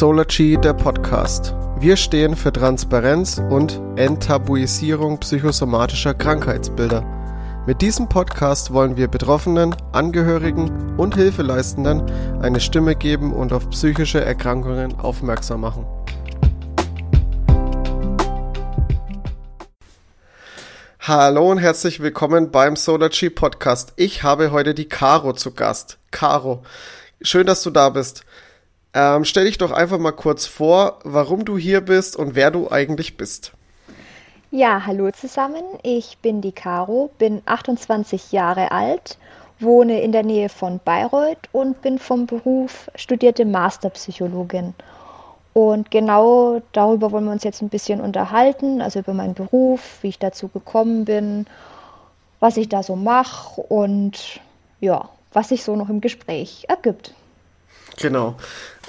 Solargy, 0.00 0.56
der 0.56 0.72
Podcast. 0.72 1.54
Wir 1.78 1.94
stehen 1.94 2.34
für 2.34 2.50
Transparenz 2.50 3.38
und 3.50 3.82
Enttabuisierung 3.96 5.20
psychosomatischer 5.20 6.14
Krankheitsbilder. 6.14 7.02
Mit 7.66 7.82
diesem 7.82 8.08
Podcast 8.08 8.72
wollen 8.72 8.96
wir 8.96 9.08
Betroffenen, 9.08 9.76
Angehörigen 9.92 10.96
und 10.96 11.16
Hilfeleistenden 11.16 12.10
eine 12.40 12.60
Stimme 12.60 12.96
geben 12.96 13.34
und 13.34 13.52
auf 13.52 13.68
psychische 13.68 14.24
Erkrankungen 14.24 14.98
aufmerksam 14.98 15.60
machen. 15.60 15.84
Hallo 21.00 21.50
und 21.50 21.58
herzlich 21.58 22.00
willkommen 22.00 22.50
beim 22.50 22.76
Solargy 22.76 23.28
Podcast. 23.28 23.92
Ich 23.96 24.22
habe 24.22 24.50
heute 24.50 24.72
die 24.72 24.88
Caro 24.88 25.34
zu 25.34 25.50
Gast. 25.50 25.98
Caro, 26.10 26.62
schön, 27.20 27.46
dass 27.46 27.62
du 27.62 27.68
da 27.68 27.90
bist. 27.90 28.24
Ähm, 28.92 29.24
stell 29.24 29.44
dich 29.44 29.58
doch 29.58 29.70
einfach 29.70 29.98
mal 29.98 30.12
kurz 30.12 30.46
vor, 30.46 30.98
warum 31.04 31.44
du 31.44 31.56
hier 31.56 31.80
bist 31.80 32.16
und 32.16 32.34
wer 32.34 32.50
du 32.50 32.70
eigentlich 32.70 33.16
bist. 33.16 33.52
Ja, 34.50 34.84
hallo 34.84 35.12
zusammen. 35.12 35.62
Ich 35.84 36.18
bin 36.18 36.40
die 36.40 36.50
Caro, 36.50 37.10
bin 37.18 37.40
28 37.46 38.32
Jahre 38.32 38.72
alt, 38.72 39.16
wohne 39.60 40.00
in 40.00 40.10
der 40.10 40.24
Nähe 40.24 40.48
von 40.48 40.80
Bayreuth 40.84 41.48
und 41.52 41.80
bin 41.82 42.00
vom 42.00 42.26
Beruf 42.26 42.90
studierte 42.96 43.44
Masterpsychologin. 43.44 44.74
Und 45.52 45.92
genau 45.92 46.62
darüber 46.72 47.12
wollen 47.12 47.26
wir 47.26 47.32
uns 47.32 47.44
jetzt 47.44 47.62
ein 47.62 47.68
bisschen 47.68 48.00
unterhalten, 48.00 48.80
also 48.80 48.98
über 48.98 49.14
meinen 49.14 49.34
Beruf, 49.34 49.98
wie 50.02 50.08
ich 50.08 50.18
dazu 50.18 50.48
gekommen 50.48 51.04
bin, 51.04 51.46
was 52.40 52.56
ich 52.56 52.68
da 52.68 52.82
so 52.82 52.96
mache 52.96 53.60
und 53.60 54.40
ja, 54.80 55.08
was 55.32 55.50
sich 55.50 55.62
so 55.62 55.76
noch 55.76 55.88
im 55.88 56.00
Gespräch 56.00 56.64
ergibt. 56.68 57.14
Genau. 57.98 58.34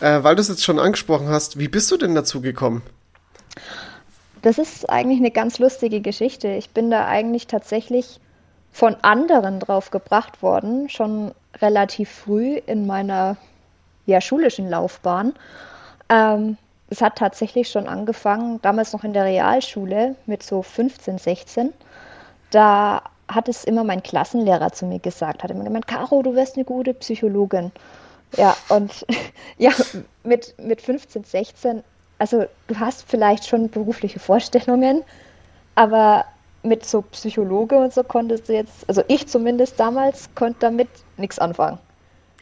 Äh, 0.02 0.24
weil 0.24 0.36
du 0.36 0.42
es 0.42 0.48
jetzt 0.48 0.64
schon 0.64 0.80
angesprochen 0.80 1.30
hast, 1.30 1.60
wie 1.60 1.68
bist 1.68 1.92
du 1.92 1.98
denn 1.98 2.16
dazu 2.16 2.42
gekommen? 2.42 2.82
Das 4.42 4.58
ist 4.58 4.90
eigentlich 4.90 5.20
eine 5.20 5.32
ganz 5.32 5.60
lustige 5.60 6.02
Geschichte. 6.02 6.48
Ich 6.48 6.72
bin 6.72 6.90
da 6.90 7.06
eigentlich 7.06 7.46
tatsächlich 7.46 8.20
von 8.72 8.96
anderen 9.04 9.60
drauf 9.60 9.92
gebracht 9.92 10.42
worden, 10.42 10.90
schon 10.90 11.32
relativ 11.62 12.10
früh 12.10 12.56
in 12.66 12.88
meiner 12.88 13.38
ja, 14.08 14.22
schulischen 14.22 14.70
Laufbahn. 14.70 15.34
Ähm, 16.10 16.58
es 16.90 17.02
hat 17.02 17.18
tatsächlich 17.18 17.70
schon 17.70 17.88
angefangen, 17.88 18.60
damals 18.64 18.94
noch 18.94 19.04
in 19.04 19.14
der 19.14 19.26
Realschule 19.26 20.16
mit 20.26 20.42
so 20.42 20.64
15, 20.64 21.20
16. 21.20 21.74
Da 22.50 23.04
hat 23.28 23.48
es 23.48 23.64
immer 23.64 23.84
mein 23.84 24.02
Klassenlehrer 24.02 24.72
zu 24.74 24.86
mir 24.86 25.00
gesagt, 25.00 25.44
hat 25.44 25.52
immer 25.52 25.64
gemeint, 25.64 25.88
Caro, 25.88 26.24
du 26.24 26.34
wirst 26.34 26.56
eine 26.56 26.66
gute 26.66 26.94
Psychologin. 26.96 27.72
Ja, 28.38 28.56
und 28.70 29.06
ja, 29.58 29.72
mit, 30.24 30.54
mit 30.60 30.82
15, 30.82 31.24
16, 31.24 31.84
also 32.18 32.46
du 32.68 32.80
hast 32.80 33.06
vielleicht 33.08 33.48
schon 33.48 33.70
berufliche 33.70 34.20
Vorstellungen, 34.20 35.04
aber 35.76 36.26
mit 36.64 36.86
so 36.86 37.02
Psychologe 37.02 37.76
und 37.76 37.94
so 37.94 38.04
konntest 38.04 38.48
du 38.48 38.54
jetzt, 38.54 38.88
also 38.88 39.04
ich 39.08 39.28
zumindest 39.28 39.80
damals, 39.80 40.30
konnte 40.36 40.60
damit 40.62 40.90
nichts 41.18 41.40
anfangen. 41.40 41.80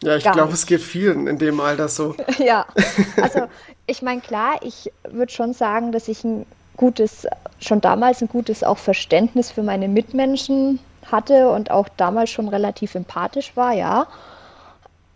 Ja, 0.01 0.15
ich 0.15 0.23
glaube, 0.23 0.53
es 0.53 0.65
geht 0.65 0.81
vielen 0.81 1.27
in 1.27 1.37
dem 1.37 1.59
Alter 1.59 1.89
so. 1.89 2.15
ja, 2.37 2.65
also 3.21 3.47
ich 3.85 4.01
meine, 4.01 4.21
klar, 4.21 4.59
ich 4.61 4.91
würde 5.09 5.31
schon 5.31 5.53
sagen, 5.53 5.91
dass 5.91 6.07
ich 6.07 6.23
ein 6.23 6.45
gutes, 6.77 7.27
schon 7.59 7.81
damals 7.81 8.21
ein 8.21 8.29
gutes 8.29 8.63
auch 8.63 8.77
Verständnis 8.77 9.51
für 9.51 9.63
meine 9.63 9.87
Mitmenschen 9.87 10.79
hatte 11.11 11.49
und 11.49 11.71
auch 11.71 11.89
damals 11.97 12.29
schon 12.29 12.47
relativ 12.47 12.95
empathisch 12.95 13.55
war, 13.55 13.73
ja. 13.73 14.07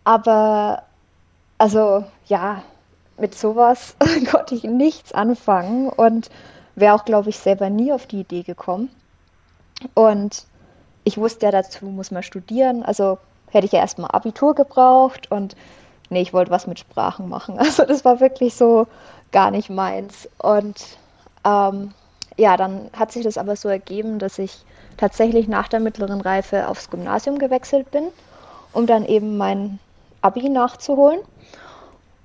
Aber 0.04 0.84
also 1.58 2.04
ja, 2.26 2.64
mit 3.18 3.36
sowas 3.36 3.96
konnte 4.32 4.56
ich 4.56 4.64
nichts 4.64 5.14
anfangen 5.14 5.90
und 5.90 6.30
wäre 6.76 6.94
auch, 6.94 7.06
glaube 7.06 7.30
ich, 7.30 7.40
selber 7.40 7.70
nie 7.70 7.94
auf 7.94 8.08
die 8.08 8.22
Idee 8.22 8.44
gekommen. 8.44 8.90
Und 9.94 10.46
ich 11.04 11.18
wusste 11.18 11.46
ja, 11.46 11.52
dazu 11.52 11.86
muss 11.86 12.12
man 12.12 12.24
studieren. 12.24 12.84
Also 12.84 13.18
hätte 13.50 13.66
ich 13.66 13.72
ja 13.72 13.80
erstmal 13.80 14.12
Abitur 14.12 14.56
gebraucht 14.56 15.30
und 15.32 15.56
nee, 16.10 16.22
ich 16.22 16.34
wollte 16.34 16.52
was 16.52 16.68
mit 16.68 16.80
Sprachen 16.80 17.30
machen. 17.30 17.58
Also 17.60 17.86
das 17.86 18.04
war 18.04 18.20
wirklich 18.20 18.56
so 18.56 18.88
gar 19.32 19.52
nicht 19.52 19.70
meins. 19.70 20.28
Und 20.40 20.98
ähm, 21.46 21.94
ja, 22.38 22.58
dann 22.58 22.90
hat 22.98 23.12
sich 23.12 23.24
das 23.24 23.38
aber 23.38 23.56
so 23.56 23.70
ergeben, 23.70 24.20
dass 24.20 24.40
ich 24.40 24.66
tatsächlich 24.98 25.48
nach 25.48 25.68
der 25.68 25.80
mittleren 25.80 26.22
Reife 26.22 26.68
aufs 26.68 26.90
Gymnasium 26.90 27.38
gewechselt 27.40 27.92
bin, 27.92 28.10
um 28.74 28.88
dann 28.88 29.06
eben 29.06 29.38
mein 29.38 29.80
Abi 30.24 30.50
nachzuholen. 30.50 31.20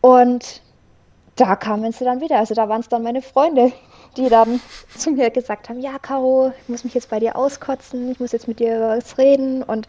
Und 0.00 0.62
da 1.36 1.56
kamen 1.56 1.92
sie 1.92 2.04
dann 2.04 2.20
wieder. 2.20 2.38
Also 2.38 2.54
da 2.54 2.68
waren 2.68 2.80
es 2.80 2.88
dann 2.88 3.02
meine 3.02 3.22
Freunde, 3.22 3.72
die 4.16 4.28
dann 4.28 4.60
zu 4.96 5.10
mir 5.10 5.30
gesagt 5.30 5.68
haben, 5.68 5.80
ja, 5.80 5.98
Caro, 5.98 6.52
ich 6.62 6.68
muss 6.68 6.84
mich 6.84 6.94
jetzt 6.94 7.10
bei 7.10 7.20
dir 7.20 7.36
auskotzen, 7.36 8.10
ich 8.10 8.20
muss 8.20 8.32
jetzt 8.32 8.48
mit 8.48 8.60
dir 8.60 8.80
was 8.80 9.18
reden. 9.18 9.62
Und 9.62 9.86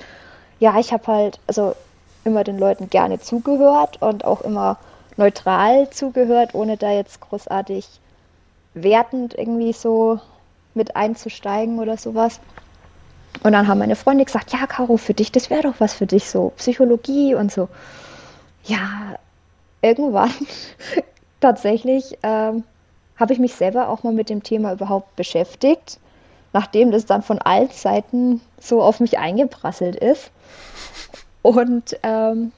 ja, 0.60 0.78
ich 0.80 0.92
habe 0.92 1.08
halt 1.08 1.40
also 1.48 1.76
immer 2.26 2.44
den 2.44 2.60
Leuten 2.60 2.90
gerne 2.90 3.20
zugehört 3.20 4.02
und 4.02 4.26
auch 4.26 4.42
immer 4.42 4.78
neutral 5.18 5.90
zugehört, 5.90 6.54
ohne 6.54 6.78
da 6.78 6.92
jetzt 6.92 7.22
großartig 7.22 7.88
wertend 8.74 9.34
irgendwie 9.38 9.74
so 9.74 10.20
mit 10.74 10.96
einzusteigen 10.96 11.80
oder 11.80 11.98
sowas. 11.98 12.40
Und 13.44 13.54
dann 13.54 13.68
haben 13.68 13.80
meine 13.80 13.96
Freunde 13.96 14.26
gesagt, 14.26 14.52
ja, 14.52 14.68
Caro, 14.68 14.98
für 14.98 15.14
dich, 15.14 15.32
das 15.32 15.50
wäre 15.50 15.64
doch 15.64 15.76
was 15.80 15.94
für 15.94 16.06
dich, 16.06 16.30
so 16.30 16.52
Psychologie 16.58 17.36
und 17.36 17.52
so. 17.52 17.70
Ja, 18.66 19.16
irgendwann 19.82 20.34
tatsächlich 21.40 22.18
ähm, 22.24 22.64
habe 23.18 23.34
ich 23.34 23.40
mich 23.40 23.56
selber 23.56 23.90
auch 23.90 24.04
mal 24.04 24.14
mit 24.14 24.30
dem 24.30 24.44
Thema 24.44 24.74
überhaupt 24.74 25.16
beschäftigt, 25.16 26.00
nachdem 26.52 26.92
das 26.92 27.06
dann 27.06 27.22
von 27.22 27.40
allen 27.40 27.70
Seiten 27.70 28.42
so 28.60 28.82
auf 28.82 29.00
mich 29.00 29.18
eingeprasselt 29.18 29.96
ist. 29.96 30.32
Und 31.42 31.98
ähm, 32.04 32.52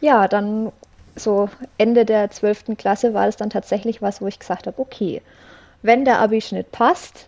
ja, 0.00 0.28
dann 0.28 0.70
so 1.16 1.48
Ende 1.78 2.04
der 2.04 2.30
12. 2.30 2.76
Klasse 2.78 3.14
war 3.14 3.26
das 3.26 3.36
dann 3.36 3.50
tatsächlich 3.50 4.00
was, 4.00 4.20
wo 4.20 4.26
ich 4.26 4.38
gesagt 4.38 4.66
habe, 4.66 4.80
okay, 4.80 5.20
wenn 5.82 6.04
der 6.04 6.20
Abischnitt 6.20 6.70
passt, 6.72 7.26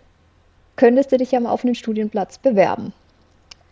könntest 0.77 1.12
du 1.12 1.19
dich 1.19 1.33
ja 1.33 1.41
mal 1.41 1.50
auf 1.50 1.65
einen 1.65 1.75
Studienplatz 1.75 2.38
bewerben. 2.38 2.93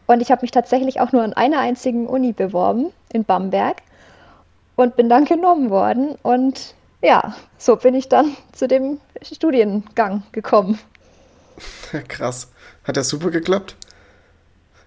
Und 0.07 0.21
ich 0.21 0.31
habe 0.31 0.43
mich 0.43 0.51
tatsächlich 0.51 1.01
auch 1.01 1.13
nur 1.13 1.23
an 1.23 1.33
einer 1.33 1.61
einzigen 1.61 2.07
Uni 2.07 2.33
beworben, 2.33 2.93
in 3.13 3.25
Bamberg, 3.25 3.77
und 4.77 4.97
bin 4.97 5.09
dann 5.09 5.25
genommen 5.25 5.71
worden. 5.71 6.17
Und 6.23 6.75
ja, 7.03 7.37
so 7.59 7.77
bin 7.77 7.95
ich 7.95 8.09
dann 8.09 8.37
zu 8.53 8.67
dem 8.67 8.99
Studiengang 9.23 10.25
gekommen. 10.33 10.79
Krass. 12.09 12.51
Hat 12.85 12.97
ja 12.97 13.05
super 13.05 13.31
geklappt. 13.31 13.77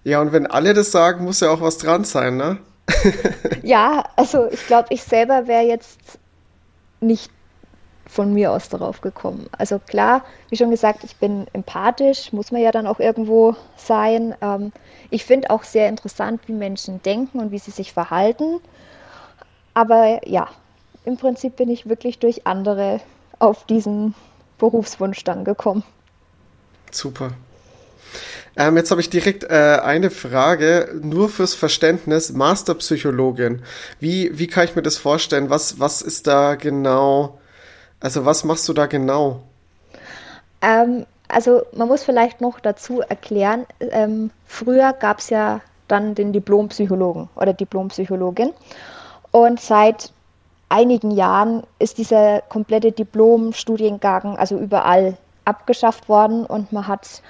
Ja, 0.02 0.20
und 0.20 0.32
wenn 0.32 0.46
alle 0.46 0.74
das 0.74 0.92
sagen, 0.92 1.24
muss 1.24 1.40
ja 1.40 1.50
auch 1.50 1.60
was 1.60 1.78
dran 1.78 2.04
sein, 2.04 2.36
ne? 2.36 2.58
ja, 3.62 4.04
also 4.16 4.46
ich 4.50 4.66
glaube, 4.66 4.88
ich 4.90 5.02
selber 5.02 5.46
wäre 5.46 5.62
jetzt 5.62 6.18
nicht 7.00 7.30
von 8.06 8.32
mir 8.32 8.52
aus 8.52 8.68
darauf 8.68 9.00
gekommen. 9.00 9.48
Also 9.56 9.78
klar, 9.78 10.24
wie 10.50 10.56
schon 10.56 10.70
gesagt, 10.70 11.04
ich 11.04 11.16
bin 11.16 11.46
empathisch, 11.52 12.32
muss 12.32 12.52
man 12.52 12.60
ja 12.60 12.70
dann 12.70 12.86
auch 12.86 13.00
irgendwo 13.00 13.56
sein. 13.76 14.34
Ähm, 14.40 14.72
ich 15.10 15.24
finde 15.24 15.50
auch 15.50 15.64
sehr 15.64 15.88
interessant, 15.88 16.42
wie 16.46 16.52
Menschen 16.52 17.02
denken 17.02 17.38
und 17.38 17.50
wie 17.50 17.58
sie 17.58 17.70
sich 17.70 17.92
verhalten. 17.92 18.60
Aber 19.72 20.20
ja, 20.26 20.48
im 21.04 21.16
Prinzip 21.16 21.56
bin 21.56 21.68
ich 21.70 21.88
wirklich 21.88 22.18
durch 22.18 22.46
andere 22.46 23.00
auf 23.38 23.64
diesen 23.66 24.14
Berufswunsch 24.58 25.24
dann 25.24 25.44
gekommen. 25.44 25.82
Super. 26.90 27.32
Ähm, 28.56 28.76
jetzt 28.76 28.90
habe 28.92 29.00
ich 29.00 29.10
direkt 29.10 29.44
äh, 29.44 29.80
eine 29.82 30.10
Frage, 30.10 30.94
nur 31.02 31.28
fürs 31.28 31.54
Verständnis. 31.54 32.32
Masterpsychologin, 32.32 33.62
wie, 33.98 34.38
wie 34.38 34.46
kann 34.46 34.64
ich 34.64 34.76
mir 34.76 34.82
das 34.82 34.96
vorstellen? 34.96 35.50
Was, 35.50 35.80
was 35.80 36.02
ist 36.02 36.28
da 36.28 36.54
genau 36.54 37.40
also 38.04 38.26
was 38.26 38.44
machst 38.44 38.68
du 38.68 38.74
da 38.74 38.84
genau? 38.84 39.40
Ähm, 40.60 41.06
also 41.26 41.62
man 41.72 41.88
muss 41.88 42.04
vielleicht 42.04 42.42
noch 42.42 42.60
dazu 42.60 43.00
erklären, 43.00 43.64
ähm, 43.80 44.30
früher 44.46 44.92
gab 44.92 45.20
es 45.20 45.30
ja 45.30 45.62
dann 45.88 46.14
den 46.14 46.34
Diplompsychologen 46.34 47.30
oder 47.34 47.54
Diplompsychologin. 47.54 48.52
Und 49.30 49.58
seit 49.58 50.12
einigen 50.68 51.12
Jahren 51.12 51.62
ist 51.78 51.96
dieser 51.96 52.42
komplette 52.42 52.92
Diplom-Studiengang 52.92 54.36
also 54.36 54.58
überall 54.58 55.16
abgeschafft 55.46 56.06
worden 56.06 56.44
und 56.44 56.72
man 56.72 56.86
hat 56.86 57.22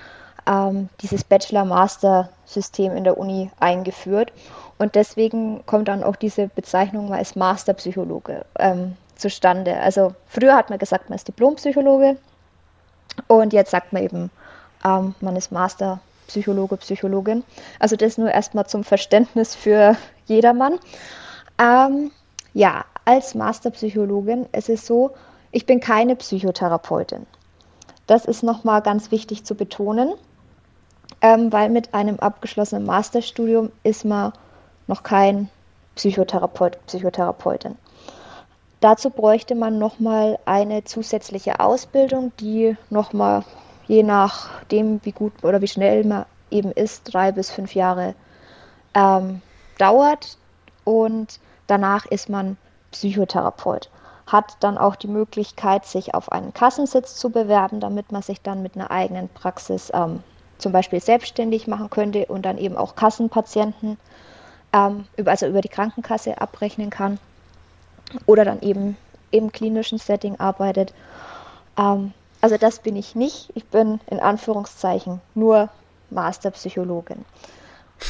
ähm, 0.47 0.89
dieses 1.03 1.23
Bachelor-Master-System 1.23 2.97
in 2.97 3.05
der 3.05 3.17
Uni 3.17 3.51
eingeführt. 3.61 4.33
Und 4.79 4.97
deswegen 4.97 5.65
kommt 5.67 5.87
dann 5.87 6.03
auch 6.03 6.17
diese 6.17 6.49
Bezeichnung 6.49 7.15
als 7.15 7.37
Masterpsychologe. 7.37 8.45
Ähm, 8.59 8.97
zustande. 9.17 9.79
Also 9.81 10.15
früher 10.27 10.57
hat 10.57 10.71
man 10.71 10.79
gesagt, 10.79 11.09
man 11.11 11.17
ist 11.17 11.29
Diplompsychologe 11.29 12.17
und 13.29 13.53
jetzt 13.53 13.71
sagt 13.71 13.93
man 13.93 14.03
eben, 14.03 14.31
ähm, 14.85 15.15
man 15.21 15.37
ist 15.37 15.53
Masterpsychologe, 15.53 16.77
Psychologin. 16.79 17.45
Also 17.79 17.97
das 17.97 18.19
nur 18.19 18.31
erstmal 18.31 18.67
zum 18.67 18.85
Verständnis 18.85 19.55
für 19.55 19.97
jedermann. 20.27 20.79
Ähm, 21.59 22.11
ja, 22.53 22.85
als 23.05 23.35
Masterpsychologin, 23.35 24.47
es 24.53 24.69
ist 24.69 24.87
so, 24.87 25.13
ich 25.53 25.67
bin 25.67 25.81
keine 25.81 26.17
Psychotherapeutin. 26.17 27.27
Das 28.07 28.25
ist 28.25 28.43
nochmal 28.43 28.83
ganz 28.83 29.11
wichtig 29.11 29.45
zu 29.45 29.55
betonen, 29.55 30.13
ähm, 31.21 31.53
weil 31.53 31.71
mit 31.71 31.95
einem 31.95 32.19
abgeschlossenen 32.19 32.85
Masterstudium 32.85 33.71
ist 33.83 34.05
man 34.05 34.33
noch 34.87 35.03
kein 35.03 35.49
Psychotherapeut, 35.95 36.79
Psychotherapeutin. 36.87 37.77
Dazu 38.85 39.09
bräuchte 39.09 39.55
man 39.55 39.79
nochmal 39.79 40.39
eine 40.45 40.85
zusätzliche 40.85 41.59
Ausbildung, 41.59 42.33
die 42.39 42.77
nochmal 42.91 43.43
je 43.87 44.03
nachdem, 44.03 45.01
wie 45.05 45.13
gut 45.13 45.33
oder 45.43 45.63
wie 45.63 45.69
schnell 45.69 46.05
man 46.05 46.27
eben 46.51 46.71
ist, 46.71 47.05
drei 47.05 47.33
bis 47.33 47.51
fünf 47.51 47.75
Jahre 47.75 48.15
ähm, 48.93 49.41
dauert. 49.79 50.37
Und 50.85 51.41
danach 51.67 52.05
ist 52.05 52.29
man 52.29 52.59
Psychotherapeut. 52.91 53.89
Hat 54.27 54.59
dann 54.61 54.77
auch 54.77 54.97
die 54.97 55.09
Möglichkeit, 55.09 55.87
sich 55.87 56.13
auf 56.13 56.31
einen 56.31 56.53
Kassensitz 56.53 57.17
zu 57.17 57.31
bewerben, 57.31 57.81
damit 57.81 58.13
man 58.13 58.21
sich 58.21 58.43
dann 58.43 58.63
mit 58.63 58.77
einer 58.77 58.91
eigenen 58.91 59.31
Praxis 59.31 59.91
ähm, 59.95 60.23
zum 60.59 60.73
Beispiel 60.73 61.01
selbstständig 61.01 61.67
machen 61.67 61.89
könnte 61.89 62.27
und 62.27 62.43
dann 62.43 62.59
eben 62.59 62.77
auch 62.77 62.97
Kassenpatienten, 62.97 63.97
ähm, 64.75 65.07
also 65.25 65.47
über 65.47 65.63
die 65.63 65.71
Krankenkasse 65.71 66.39
abrechnen 66.39 66.91
kann 66.91 67.19
oder 68.27 68.45
dann 68.45 68.61
eben 68.63 68.97
im 69.31 69.53
klinischen 69.53 69.99
Setting 69.99 70.39
arbeitet. 70.39 70.95
Ähm, 71.79 72.13
also 72.41 72.57
das 72.57 72.79
bin 72.79 72.97
ich 72.97 73.15
nicht. 73.15 73.51
Ich 73.55 73.65
bin 73.67 74.01
in 74.07 74.21
Anführungszeichen 74.21 75.21
nur 75.35 75.69
Masterpsychologin. 76.11 77.25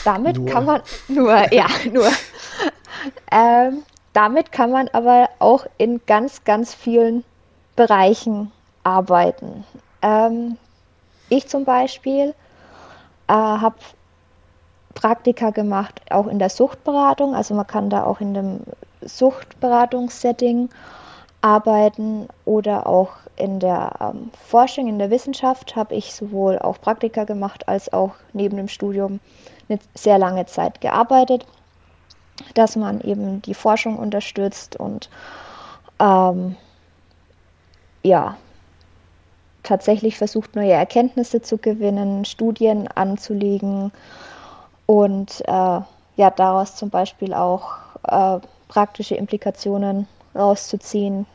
Damit 0.04 0.36
nur. 0.36 0.46
kann 0.46 0.64
man 0.64 0.82
nur, 1.08 1.52
ja, 1.52 1.66
nur. 1.92 2.08
Ähm, 3.30 3.82
damit 4.12 4.52
kann 4.52 4.70
man 4.70 4.88
aber 4.88 5.28
auch 5.38 5.66
in 5.78 6.00
ganz, 6.06 6.44
ganz 6.44 6.74
vielen 6.74 7.24
Bereichen 7.76 8.52
arbeiten. 8.82 9.64
Ähm, 10.02 10.56
ich 11.28 11.48
zum 11.48 11.64
Beispiel 11.64 12.34
äh, 13.28 13.32
habe 13.32 13.76
Praktika 14.94 15.50
gemacht, 15.50 16.00
auch 16.10 16.26
in 16.26 16.38
der 16.38 16.50
Suchtberatung. 16.50 17.34
Also 17.34 17.54
man 17.54 17.66
kann 17.66 17.90
da 17.90 18.04
auch 18.04 18.20
in 18.20 18.34
dem 18.34 18.60
Suchtberatungssetting 19.06 20.70
arbeiten 21.40 22.28
oder 22.44 22.86
auch 22.86 23.10
in 23.36 23.60
der 23.60 23.92
ähm, 24.00 24.30
Forschung, 24.46 24.88
in 24.88 24.98
der 24.98 25.10
Wissenschaft 25.10 25.76
habe 25.76 25.94
ich 25.94 26.14
sowohl 26.14 26.58
auch 26.58 26.80
Praktika 26.80 27.24
gemacht 27.24 27.68
als 27.68 27.92
auch 27.92 28.12
neben 28.32 28.56
dem 28.56 28.68
Studium 28.68 29.20
eine 29.68 29.78
sehr 29.94 30.18
lange 30.18 30.46
Zeit 30.46 30.80
gearbeitet 30.80 31.46
dass 32.54 32.76
man 32.76 33.00
eben 33.00 33.42
die 33.42 33.54
Forschung 33.54 33.96
unterstützt 33.96 34.76
und 34.76 35.08
ähm, 36.00 36.56
ja, 38.02 38.36
tatsächlich 39.62 40.18
versucht, 40.18 40.56
neue 40.56 40.72
Erkenntnisse 40.72 41.40
zu 41.40 41.58
gewinnen, 41.58 42.24
Studien 42.24 42.88
anzulegen 42.88 43.92
und 44.86 45.40
äh, 45.46 45.80
ja, 46.16 46.30
daraus 46.36 46.76
zum 46.76 46.90
Beispiel 46.90 47.32
auch 47.32 47.72
äh, 48.06 48.38
praktische 48.74 49.14
Implikationen 49.14 50.08
rauszuziehen. 50.34 51.26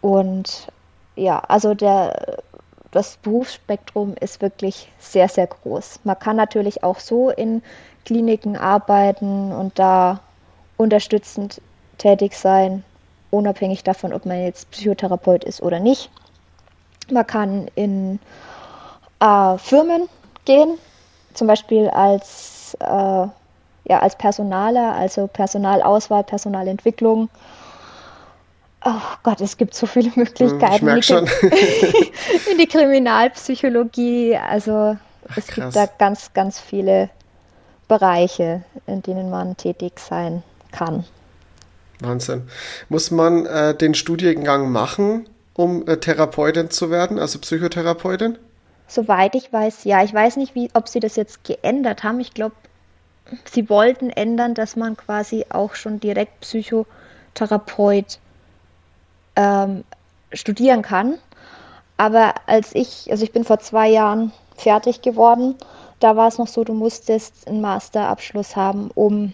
Und 0.00 0.66
ja, 1.14 1.38
also 1.38 1.74
der, 1.74 2.42
das 2.90 3.16
Berufsspektrum 3.18 4.14
ist 4.20 4.42
wirklich 4.42 4.90
sehr, 4.98 5.28
sehr 5.28 5.46
groß. 5.46 6.00
Man 6.02 6.18
kann 6.18 6.36
natürlich 6.36 6.82
auch 6.82 6.98
so 6.98 7.30
in 7.30 7.62
Kliniken 8.04 8.56
arbeiten 8.56 9.52
und 9.52 9.78
da 9.78 10.20
unterstützend 10.76 11.62
tätig 11.98 12.36
sein, 12.36 12.82
unabhängig 13.30 13.84
davon, 13.84 14.12
ob 14.12 14.26
man 14.26 14.42
jetzt 14.42 14.70
Psychotherapeut 14.72 15.44
ist 15.44 15.62
oder 15.62 15.78
nicht. 15.78 16.10
Man 17.10 17.26
kann 17.26 17.68
in 17.76 18.18
äh, 19.20 19.56
Firmen 19.58 20.08
gehen, 20.44 20.78
zum 21.32 21.46
Beispiel 21.46 21.88
als, 21.90 22.76
äh, 22.80 23.26
ja, 23.84 24.00
als 24.00 24.16
Personaler, 24.16 24.94
also 24.94 25.26
Personalauswahl, 25.26 26.24
Personalentwicklung. 26.24 27.28
Oh 28.84 28.90
Gott, 29.22 29.40
es 29.40 29.56
gibt 29.56 29.74
so 29.74 29.86
viele 29.86 30.10
Möglichkeiten. 30.14 30.96
Ich 30.96 31.06
schon. 31.06 31.26
in 32.50 32.58
die 32.58 32.66
Kriminalpsychologie, 32.66 34.36
also 34.36 34.96
Ach, 35.28 35.36
es 35.36 35.46
gibt 35.48 35.74
da 35.74 35.86
ganz, 35.86 36.32
ganz 36.32 36.58
viele 36.58 37.10
Bereiche, 37.88 38.64
in 38.86 39.02
denen 39.02 39.30
man 39.30 39.56
tätig 39.56 39.98
sein 39.98 40.42
kann. 40.72 41.04
Wahnsinn. 42.00 42.48
Muss 42.88 43.10
man 43.10 43.46
äh, 43.46 43.74
den 43.74 43.94
Studiengang 43.94 44.70
machen, 44.70 45.28
um 45.54 45.86
äh, 45.86 45.98
Therapeutin 45.98 46.70
zu 46.70 46.90
werden, 46.90 47.18
also 47.18 47.38
Psychotherapeutin? 47.38 48.38
Soweit 48.86 49.34
ich 49.34 49.52
weiß, 49.52 49.84
ja. 49.84 50.02
Ich 50.02 50.12
weiß 50.12 50.36
nicht, 50.36 50.54
wie, 50.54 50.70
ob 50.74 50.88
sie 50.88 51.00
das 51.00 51.16
jetzt 51.16 51.44
geändert 51.44 52.04
haben. 52.04 52.20
Ich 52.20 52.34
glaube, 52.34 52.54
sie 53.44 53.68
wollten 53.68 54.10
ändern, 54.10 54.54
dass 54.54 54.76
man 54.76 54.96
quasi 54.96 55.46
auch 55.48 55.74
schon 55.74 56.00
direkt 56.00 56.40
Psychotherapeut 56.40 58.18
ähm, 59.36 59.84
studieren 60.32 60.82
kann. 60.82 61.18
Aber 61.96 62.34
als 62.46 62.74
ich, 62.74 63.10
also 63.10 63.24
ich 63.24 63.32
bin 63.32 63.44
vor 63.44 63.60
zwei 63.60 63.88
Jahren 63.88 64.32
fertig 64.56 65.02
geworden 65.02 65.56
da 66.04 66.16
war 66.16 66.28
es 66.28 66.36
noch 66.36 66.48
so, 66.48 66.64
du 66.64 66.74
musstest 66.74 67.48
einen 67.48 67.62
Masterabschluss 67.62 68.56
haben, 68.56 68.90
um 68.94 69.32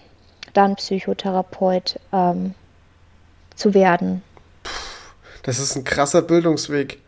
dann 0.53 0.76
Psychotherapeut 0.76 1.99
ähm, 2.12 2.55
zu 3.56 3.75
werden. 3.75 4.23
Das 5.43 5.58
ist 5.58 5.75
ein 5.75 5.82
krasser 5.82 6.23
Bildungsweg. 6.23 7.00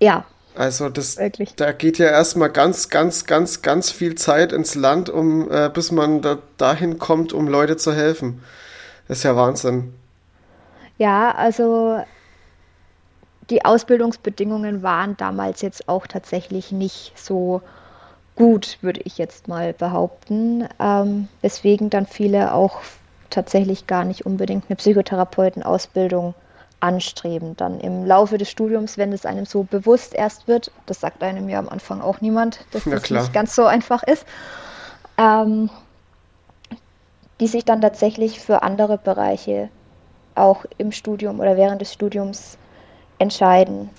Ja. 0.00 0.24
Also 0.54 0.90
das, 0.90 1.16
wirklich. 1.16 1.54
da 1.56 1.72
geht 1.72 1.98
ja 1.98 2.06
erstmal 2.06 2.50
ganz, 2.50 2.90
ganz, 2.90 3.24
ganz, 3.24 3.62
ganz 3.62 3.90
viel 3.90 4.14
Zeit 4.16 4.52
ins 4.52 4.74
Land, 4.74 5.08
um 5.08 5.50
äh, 5.50 5.70
bis 5.72 5.92
man 5.92 6.20
da, 6.20 6.38
dahin 6.58 6.98
kommt, 6.98 7.32
um 7.32 7.48
Leute 7.48 7.76
zu 7.76 7.92
helfen. 7.94 8.42
Das 9.08 9.18
ist 9.18 9.24
ja 9.24 9.34
Wahnsinn. 9.34 9.94
Ja, 10.98 11.32
also 11.32 12.02
die 13.50 13.64
Ausbildungsbedingungen 13.64 14.82
waren 14.82 15.16
damals 15.16 15.62
jetzt 15.62 15.88
auch 15.88 16.06
tatsächlich 16.06 16.70
nicht 16.70 17.12
so 17.16 17.62
gut, 18.36 18.78
würde 18.82 19.00
ich 19.04 19.18
jetzt 19.18 19.48
mal 19.48 19.72
behaupten. 19.72 20.68
Ähm, 20.78 21.28
weswegen 21.40 21.90
dann 21.90 22.06
viele 22.06 22.54
auch 22.54 22.80
tatsächlich 23.30 23.86
gar 23.86 24.04
nicht 24.04 24.26
unbedingt 24.26 24.64
eine 24.68 24.76
Psychotherapeutenausbildung 24.76 26.34
anstreben. 26.82 27.56
Dann 27.56 27.80
im 27.80 28.04
Laufe 28.04 28.38
des 28.38 28.50
Studiums, 28.50 28.98
wenn 28.98 29.12
es 29.12 29.24
einem 29.24 29.46
so 29.46 29.62
bewusst 29.62 30.14
erst 30.14 30.48
wird, 30.48 30.70
das 30.86 31.00
sagt 31.00 31.22
einem 31.22 31.48
ja 31.48 31.58
am 31.58 31.68
Anfang 31.68 32.00
auch 32.00 32.20
niemand, 32.20 32.60
dass 32.72 32.84
das 32.84 33.02
klar. 33.02 33.22
nicht 33.22 33.32
ganz 33.32 33.54
so 33.54 33.64
einfach 33.64 34.02
ist, 34.02 34.26
ähm, 35.18 35.70
die 37.40 37.46
sich 37.46 37.64
dann 37.64 37.80
tatsächlich 37.80 38.40
für 38.40 38.62
andere 38.62 38.98
Bereiche 38.98 39.68
auch 40.34 40.64
im 40.78 40.92
Studium 40.92 41.40
oder 41.40 41.56
während 41.56 41.80
des 41.80 41.92
Studiums 41.92 42.56
entscheiden 43.18 43.90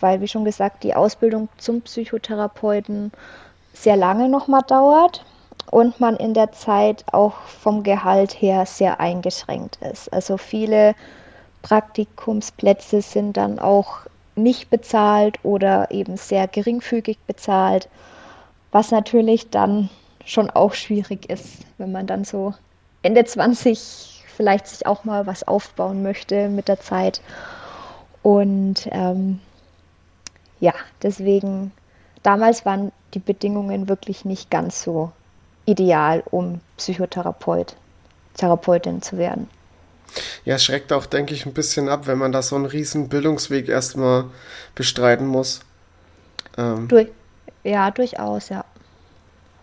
weil, 0.00 0.20
wie 0.20 0.28
schon 0.28 0.44
gesagt, 0.44 0.82
die 0.82 0.94
Ausbildung 0.94 1.48
zum 1.58 1.82
Psychotherapeuten 1.82 3.12
sehr 3.72 3.96
lange 3.96 4.28
nochmal 4.28 4.62
dauert 4.66 5.24
und 5.70 6.00
man 6.00 6.16
in 6.16 6.34
der 6.34 6.52
Zeit 6.52 7.04
auch 7.12 7.34
vom 7.42 7.82
Gehalt 7.82 8.32
her 8.32 8.66
sehr 8.66 8.98
eingeschränkt 8.98 9.78
ist. 9.82 10.12
Also 10.12 10.36
viele 10.36 10.94
Praktikumsplätze 11.62 13.02
sind 13.02 13.36
dann 13.36 13.58
auch 13.58 14.00
nicht 14.36 14.70
bezahlt 14.70 15.38
oder 15.42 15.90
eben 15.90 16.16
sehr 16.16 16.48
geringfügig 16.48 17.18
bezahlt, 17.26 17.88
was 18.72 18.90
natürlich 18.90 19.50
dann 19.50 19.90
schon 20.24 20.50
auch 20.50 20.74
schwierig 20.74 21.28
ist, 21.28 21.66
wenn 21.78 21.92
man 21.92 22.06
dann 22.06 22.24
so 22.24 22.54
Ende 23.02 23.24
20 23.24 24.24
vielleicht 24.36 24.66
sich 24.66 24.86
auch 24.86 25.04
mal 25.04 25.26
was 25.26 25.46
aufbauen 25.46 26.02
möchte 26.02 26.48
mit 26.48 26.68
der 26.68 26.80
Zeit. 26.80 27.20
Und 28.22 28.88
ähm, 28.90 29.40
ja, 30.60 30.72
deswegen, 31.02 31.72
damals 32.22 32.64
waren 32.64 32.92
die 33.14 33.18
Bedingungen 33.18 33.88
wirklich 33.88 34.24
nicht 34.24 34.50
ganz 34.50 34.82
so 34.82 35.12
ideal, 35.66 36.22
um 36.30 36.60
Psychotherapeut, 36.76 37.76
Therapeutin 38.34 39.02
zu 39.02 39.18
werden. 39.18 39.48
Ja, 40.44 40.56
es 40.56 40.64
schreckt 40.64 40.92
auch, 40.92 41.06
denke 41.06 41.34
ich, 41.34 41.46
ein 41.46 41.52
bisschen 41.52 41.88
ab, 41.88 42.06
wenn 42.06 42.18
man 42.18 42.32
da 42.32 42.42
so 42.42 42.56
einen 42.56 42.66
riesen 42.66 43.08
Bildungsweg 43.08 43.68
erstmal 43.68 44.24
bestreiten 44.74 45.26
muss. 45.26 45.60
Ähm, 46.56 46.88
Durch, 46.88 47.08
ja, 47.62 47.90
durchaus, 47.90 48.48
ja. 48.48 48.64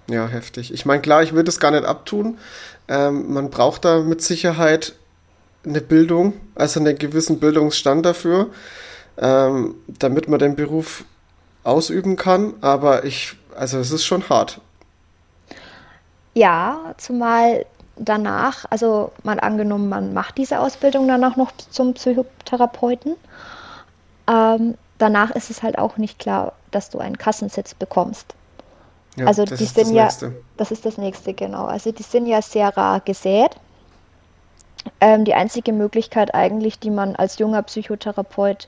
Ja, 0.09 0.27
heftig. 0.27 0.73
Ich 0.73 0.85
meine, 0.85 1.01
klar, 1.01 1.23
ich 1.23 1.33
will 1.33 1.43
das 1.43 1.59
gar 1.59 1.71
nicht 1.71 1.83
abtun. 1.83 2.37
Ähm, 2.87 3.33
man 3.33 3.49
braucht 3.49 3.83
da 3.85 3.99
mit 3.99 4.21
Sicherheit 4.21 4.93
eine 5.65 5.81
Bildung, 5.81 6.33
also 6.55 6.79
einen 6.79 6.97
gewissen 6.97 7.39
Bildungsstand 7.39 8.05
dafür 8.05 8.49
ähm, 9.17 9.75
damit 9.87 10.27
man 10.27 10.39
den 10.39 10.55
Beruf 10.55 11.03
ausüben 11.63 12.15
kann. 12.15 12.53
Aber 12.61 13.03
ich, 13.03 13.35
also 13.55 13.79
es 13.79 13.91
ist 13.91 14.05
schon 14.05 14.27
hart. 14.29 14.61
Ja, 16.33 16.93
zumal 16.97 17.65
danach, 17.99 18.65
also 18.69 19.11
mal 19.23 19.39
angenommen, 19.39 19.89
man 19.89 20.13
macht 20.13 20.37
diese 20.37 20.59
Ausbildung 20.59 21.07
danach 21.07 21.35
noch 21.35 21.51
zum 21.55 21.93
Psychotherapeuten, 21.93 23.15
ähm, 24.27 24.75
danach 24.97 25.31
ist 25.31 25.49
es 25.49 25.63
halt 25.63 25.77
auch 25.77 25.97
nicht 25.97 26.19
klar, 26.19 26.53
dass 26.71 26.89
du 26.89 26.99
einen 26.99 27.17
Kassensitz 27.17 27.73
bekommst. 27.73 28.35
Ja, 29.15 29.25
also 29.25 29.45
die 29.45 29.65
sind 29.65 29.93
ja, 29.93 30.03
nächste. 30.03 30.35
das 30.57 30.71
ist 30.71 30.85
das 30.85 30.97
nächste, 30.97 31.33
genau. 31.33 31.65
Also 31.65 31.91
die 31.91 32.03
sind 32.03 32.27
ja 32.27 32.41
sehr 32.41 32.75
rar 32.77 32.99
gesät. 32.99 33.55
Ähm, 35.01 35.25
die 35.25 35.33
einzige 35.33 35.73
Möglichkeit 35.73 36.35
eigentlich, 36.35 36.79
die 36.79 36.91
man 36.91 37.15
als 37.15 37.39
junger 37.39 37.63
Psychotherapeut 37.63 38.67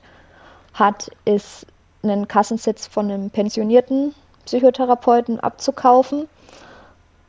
hat, 0.74 1.10
ist 1.24 1.66
einen 2.02 2.26
Kassensitz 2.26 2.86
von 2.86 3.10
einem 3.10 3.30
pensionierten 3.30 4.14
Psychotherapeuten 4.44 5.38
abzukaufen. 5.38 6.28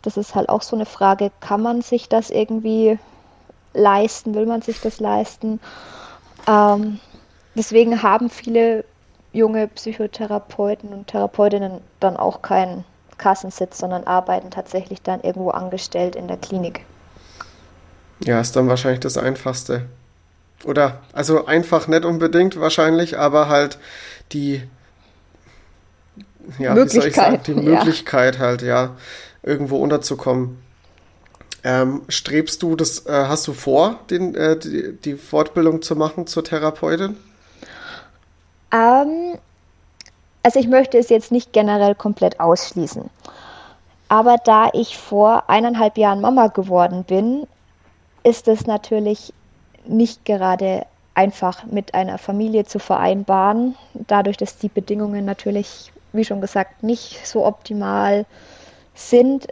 Das 0.02 0.18
ist 0.18 0.36
halt 0.36 0.50
auch 0.50 0.62
so 0.62 0.76
eine 0.76 0.86
Frage, 0.86 1.32
kann 1.40 1.62
man 1.62 1.82
sich 1.82 2.10
das 2.10 2.30
irgendwie 2.30 2.98
leisten, 3.74 4.34
will 4.34 4.46
man 4.46 4.62
sich 4.62 4.82
das 4.82 5.00
leisten? 5.00 5.60
Ähm, 6.48 7.00
deswegen 7.56 8.02
haben 8.02 8.30
viele 8.30 8.84
junge 9.34 9.68
Psychotherapeuten 9.68 10.90
und 10.90 11.08
Therapeutinnen 11.08 11.82
dann 12.00 12.18
auch 12.18 12.42
keinen 12.42 12.84
Kassensitz, 13.18 13.78
sondern 13.78 14.04
arbeiten 14.04 14.52
tatsächlich 14.52 15.02
dann 15.02 15.22
irgendwo 15.22 15.52
angestellt 15.52 16.16
in 16.16 16.28
der 16.28 16.38
Klinik. 16.38 16.86
Ja, 18.24 18.42
ist 18.42 18.56
dann 18.56 18.68
wahrscheinlich 18.68 19.00
das 19.00 19.18
Einfachste. 19.18 19.86
Oder, 20.64 21.00
also 21.14 21.46
einfach 21.46 21.88
nicht 21.88 22.06
unbedingt 22.06 22.60
wahrscheinlich, 22.60 23.18
aber 23.18 23.48
halt 23.48 23.80
die 24.32 24.62
ja, 26.60 26.74
Möglichkeit, 26.74 26.94
wie 26.94 27.00
soll 27.00 27.08
ich 27.08 27.16
sagen, 27.16 27.42
die 27.46 27.54
Möglichkeit 27.54 28.36
ja. 28.36 28.42
halt, 28.42 28.62
ja, 28.62 28.96
irgendwo 29.44 29.78
unterzukommen. 29.78 30.62
Ähm, 31.64 32.02
strebst 32.10 32.64
du 32.64 32.76
das, 32.76 33.06
äh, 33.06 33.26
hast 33.28 33.48
du 33.48 33.54
vor, 33.54 34.00
den, 34.10 34.34
äh, 34.34 34.58
die, 34.58 34.98
die, 34.98 35.16
Fortbildung 35.16 35.84
zu 35.84 35.96
machen 35.96 36.26
zur 36.26 36.44
Therapeutin? 36.44 37.18
Ähm, 38.72 39.38
also 40.42 40.60
ich 40.60 40.68
möchte 40.68 40.98
es 40.98 41.10
jetzt 41.10 41.32
nicht 41.32 41.54
generell 41.54 41.94
komplett 41.94 42.40
ausschließen. 42.40 43.10
Aber 44.10 44.38
da 44.44 44.70
ich 44.74 44.98
vor 44.98 45.50
eineinhalb 45.50 45.98
Jahren 45.98 46.22
Mama 46.22 46.48
geworden 46.48 47.04
bin, 47.04 47.46
ist 48.24 48.48
es 48.48 48.66
natürlich 48.66 49.32
nicht 49.86 50.26
gerade 50.26 50.86
einfach 51.14 51.66
mit 51.66 51.94
einer 51.94 52.18
Familie 52.18 52.66
zu 52.66 52.80
vereinbaren, 52.80 53.76
dadurch, 53.94 54.38
dass 54.38 54.58
die 54.58 54.70
Bedingungen 54.70 55.26
natürlich, 55.26 55.92
wie 56.12 56.26
schon 56.26 56.42
gesagt, 56.42 56.82
nicht 56.82 57.26
so 57.26 57.46
optimal 57.46 58.18
sind. 58.18 58.61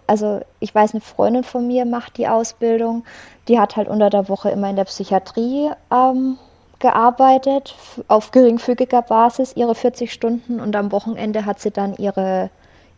Also 0.07 0.41
ich 0.59 0.73
weiß, 0.73 0.93
eine 0.93 1.01
Freundin 1.01 1.43
von 1.43 1.67
mir 1.67 1.85
macht 1.85 2.17
die 2.17 2.27
Ausbildung, 2.27 3.03
die 3.47 3.59
hat 3.59 3.75
halt 3.75 3.87
unter 3.87 4.09
der 4.09 4.29
Woche 4.29 4.49
immer 4.51 4.69
in 4.69 4.75
der 4.75 4.85
Psychiatrie 4.85 5.71
ähm, 5.91 6.37
gearbeitet, 6.79 7.75
auf 8.07 8.31
geringfügiger 8.31 9.01
Basis, 9.01 9.53
ihre 9.55 9.75
40 9.75 10.11
Stunden 10.13 10.59
und 10.59 10.75
am 10.75 10.91
Wochenende 10.91 11.45
hat 11.45 11.59
sie 11.59 11.71
dann 11.71 11.95
ihre, 11.95 12.49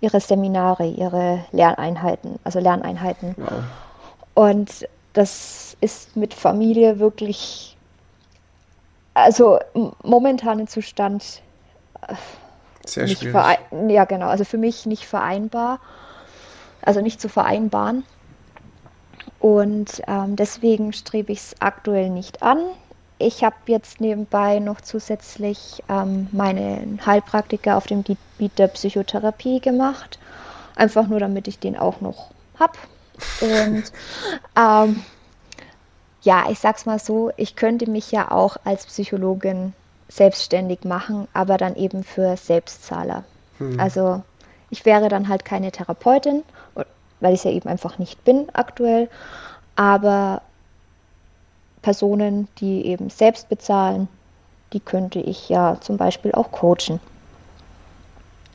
ihre 0.02 0.20
Seminare, 0.20 0.86
ihre 0.86 1.46
Lerneinheiten, 1.52 2.40
also 2.44 2.60
Lerneinheiten. 2.60 3.36
Wow. 3.38 3.64
Und 4.34 4.88
das 5.14 5.76
ist 5.82 6.16
mit 6.16 6.34
Familie 6.34 7.00
wirklich, 7.00 7.76
also 9.14 9.60
momentanen 10.04 10.68
Zustand 10.68 11.42
äh, 12.08 12.14
sehr 12.86 13.08
schwierig. 13.08 13.60
Ja, 13.88 14.06
genau, 14.06 14.28
also 14.28 14.44
für 14.44 14.58
mich 14.58 14.86
nicht 14.86 15.06
vereinbar, 15.06 15.80
also 16.82 17.02
nicht 17.02 17.22
zu 17.22 17.30
vereinbaren. 17.30 18.04
Und 19.40 20.02
ähm, 20.08 20.36
deswegen 20.36 20.94
strebe 20.94 21.32
ich 21.32 21.40
es 21.40 21.56
aktuell 21.60 22.10
nicht 22.10 22.44
an. 22.44 22.60
Ich 23.18 23.44
habe 23.44 23.56
jetzt 23.68 24.02
nebenbei 24.02 24.60
noch 24.60 24.82
zusätzlich 24.82 25.84
ähm, 25.90 26.28
meinen 26.32 27.04
Heilpraktiker 27.06 27.78
auf 27.78 27.88
dem 27.88 28.04
Gebiet 28.04 28.58
der 28.58 28.68
Psychotherapie 28.68 29.60
gemacht. 29.60 30.20
Einfach 30.76 31.08
nur, 31.08 31.20
damit 31.20 31.48
ich 31.48 31.60
den 31.60 31.78
auch 31.78 32.02
noch 32.02 32.32
habe. 32.60 32.78
Und 33.42 33.84
ähm, 34.58 35.04
ja, 36.22 36.46
ich 36.50 36.60
sag's 36.60 36.86
mal 36.86 37.00
so, 37.00 37.32
ich 37.38 37.56
könnte 37.56 37.90
mich 37.90 38.12
ja 38.12 38.32
auch 38.32 38.58
als 38.64 38.86
Psychologin 38.86 39.74
selbstständig 40.08 40.84
machen, 40.84 41.28
aber 41.34 41.58
dann 41.58 41.76
eben 41.76 42.04
für 42.04 42.38
Selbstzahler. 42.38 43.24
Hm. 43.58 43.80
Also 43.80 44.24
ich 44.72 44.86
wäre 44.86 45.10
dann 45.10 45.28
halt 45.28 45.46
keine 45.46 45.72
Therapeutin, 45.72 46.44
weil 47.20 47.34
ich 47.34 47.42
es 47.42 47.44
ja 47.44 47.52
eben 47.52 47.70
einfach 47.70 48.00
nicht 48.00 48.24
bin 48.24 48.48
aktuell, 48.54 49.10
aber 49.76 50.42
Personen, 51.82 52.48
die 52.58 52.86
eben 52.86 53.10
selbst 53.10 53.50
bezahlen, 53.50 54.08
die 54.74 54.80
könnte 54.80 55.20
ich 55.20 55.50
ja 55.50 55.78
zum 55.82 55.98
Beispiel 55.98 56.32
auch 56.32 56.52
coachen. 56.52 57.00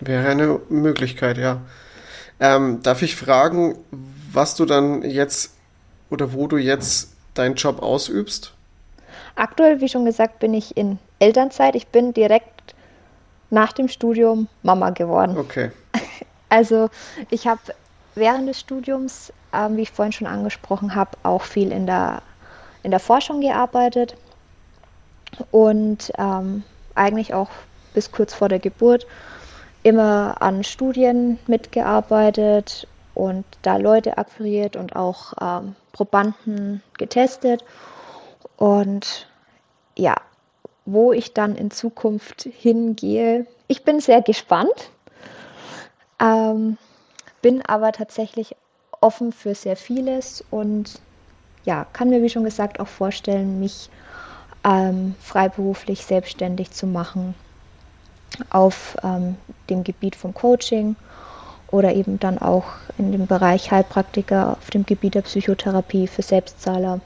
Wäre 0.01 0.29
eine 0.29 0.61
Möglichkeit, 0.69 1.39
ja. 1.39 1.61
Ähm, 2.39 2.83
darf 2.83 3.03
ich 3.03 3.17
fragen, 3.17 3.79
was 4.33 4.55
du 4.55 4.67
dann 4.67 5.03
jetzt 5.03 5.55
oder 6.11 6.33
wo 6.33 6.47
du 6.47 6.59
jetzt 6.59 7.15
deinen 7.35 7.55
Job 7.55 7.83
ausübst? 7.83 8.53
Aktuell, 9.35 9.81
wie 9.81 9.89
schon 9.89 10.05
gesagt, 10.05 10.39
bin 10.39 10.55
ich 10.55 10.77
in 10.77 10.99
Elternzeit. 11.19 11.75
Ich 11.75 11.89
bin 11.89 12.15
direkt 12.15 12.75
nach 13.51 13.73
dem 13.73 13.89
Studium 13.89 14.49
Mama 14.63 14.91
geworden. 14.91 15.37
Okay. 15.37 15.71
Also 16.49 16.91
ich 17.31 17.47
habe 17.47 17.61
während 18.15 18.49
des 18.49 18.61
Studiums, 18.61 19.33
ähm, 19.53 19.77
wie 19.77 19.83
ich 19.83 19.91
vorhin 19.91 20.13
schon 20.13 20.27
angesprochen 20.27 20.95
habe, 20.95 21.11
auch 21.23 21.43
viel 21.43 21.73
in 21.73 21.87
der 21.87 22.23
in 22.83 22.93
der 22.93 23.01
Forschung 23.01 23.41
gearbeitet 23.41 24.17
und 25.51 26.13
ähm, 26.19 26.63
eigentlich 26.95 27.35
auch 27.35 27.51
bis 27.95 28.13
kurz 28.13 28.33
vor 28.33 28.49
der 28.49 28.61
Geburt 28.61 29.07
immer 29.83 30.37
an 30.41 30.63
Studien 30.63 31.39
mitgearbeitet 31.47 32.87
und 33.15 33.45
da 33.63 33.77
Leute 33.77 34.19
akquiriert 34.19 34.77
und 34.77 34.95
auch 34.95 35.33
ähm, 35.41 35.75
Probanden 35.93 36.83
getestet. 36.99 37.65
Und 38.57 39.27
ja, 39.97 40.15
wo 40.85 41.13
ich 41.13 41.35
dann 41.35 41.57
in 41.57 41.71
Zukunft 41.71 42.43
hingehe, 42.43 43.47
ich 43.69 43.85
bin 43.85 44.01
sehr 44.01 44.23
gespannt, 44.23 44.91
ähm, 46.21 46.79
bin 47.43 47.63
aber 47.63 47.93
tatsächlich 47.93 48.57
offen 49.01 49.33
für 49.33 49.55
sehr 49.55 49.77
vieles 49.77 50.45
und 50.51 51.01
ja, 51.65 51.87
kann 51.93 52.11
mir, 52.11 52.23
wie 52.23 52.29
schon 52.29 52.45
gesagt, 52.45 52.81
auch 52.81 52.89
vorstellen, 52.89 53.61
mich 53.61 53.91
ähm, 54.65 55.15
freiberuflich 55.21 56.05
selbstständig 56.05 56.71
zu 56.71 56.87
machen 56.87 57.35
auf 58.51 58.97
ähm, 59.03 59.37
dem 59.71 59.85
Gebiet 59.85 60.17
vom 60.17 60.35
Coaching 60.35 60.97
oder 61.69 61.95
eben 61.95 62.19
dann 62.19 62.39
auch 62.39 62.65
in 62.99 63.13
dem 63.13 63.27
Bereich 63.27 63.71
Heilpraktiker 63.71 64.57
auf 64.59 64.71
dem 64.71 64.87
Gebiet 64.87 65.15
der 65.15 65.23
Psychotherapie 65.23 66.07
für 66.07 66.23
Selbstzahler. 66.23 67.01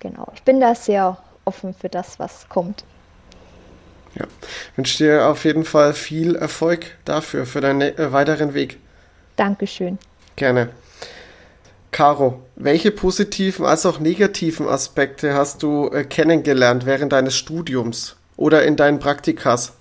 Genau, 0.00 0.28
ich 0.34 0.42
bin 0.42 0.60
da 0.60 0.74
sehr 0.74 1.18
offen 1.44 1.74
für 1.74 1.88
das, 1.88 2.18
was 2.18 2.48
kommt. 2.48 2.84
Ja, 4.14 4.26
ich 4.70 4.78
wünsche 4.78 4.98
dir 4.98 5.26
auf 5.28 5.44
jeden 5.44 5.64
Fall 5.64 5.92
viel 5.92 6.36
Erfolg 6.36 6.86
dafür, 7.04 7.46
für 7.46 7.60
deinen 7.60 7.80
äh, 7.80 8.12
weiteren 8.12 8.54
Weg. 8.54 8.78
Dankeschön. 9.36 9.98
Gerne. 10.36 10.70
Caro, 11.90 12.42
welche 12.56 12.90
positiven 12.90 13.64
als 13.64 13.86
auch 13.86 14.00
negativen 14.00 14.68
Aspekte 14.68 15.34
hast 15.34 15.62
du 15.62 15.88
äh, 15.90 16.04
kennengelernt 16.04 16.86
während 16.86 17.12
deines 17.12 17.36
Studiums 17.36 18.16
oder 18.36 18.64
in 18.64 18.76
deinen 18.76 18.98
Praktikas? 18.98 19.74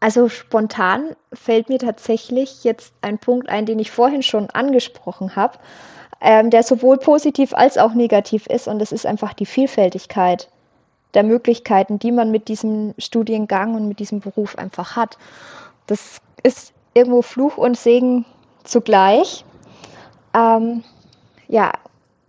Also 0.00 0.28
spontan 0.28 1.16
fällt 1.32 1.68
mir 1.68 1.78
tatsächlich 1.78 2.64
jetzt 2.64 2.92
ein 3.02 3.18
Punkt 3.18 3.48
ein, 3.48 3.66
den 3.66 3.78
ich 3.78 3.90
vorhin 3.90 4.22
schon 4.22 4.50
angesprochen 4.50 5.36
habe, 5.36 5.58
ähm, 6.20 6.50
der 6.50 6.62
sowohl 6.62 6.98
positiv 6.98 7.54
als 7.54 7.78
auch 7.78 7.94
negativ 7.94 8.46
ist, 8.46 8.68
und 8.68 8.80
das 8.80 8.92
ist 8.92 9.06
einfach 9.06 9.32
die 9.32 9.46
Vielfältigkeit 9.46 10.48
der 11.14 11.22
Möglichkeiten, 11.22 11.98
die 11.98 12.12
man 12.12 12.30
mit 12.30 12.48
diesem 12.48 12.94
Studiengang 12.98 13.74
und 13.74 13.88
mit 13.88 13.98
diesem 13.98 14.20
Beruf 14.20 14.56
einfach 14.56 14.96
hat. 14.96 15.18
Das 15.86 16.18
ist 16.42 16.72
irgendwo 16.94 17.22
Fluch 17.22 17.56
und 17.56 17.76
Segen 17.76 18.24
zugleich 18.64 19.44
ähm, 20.34 20.82
ja, 21.48 21.72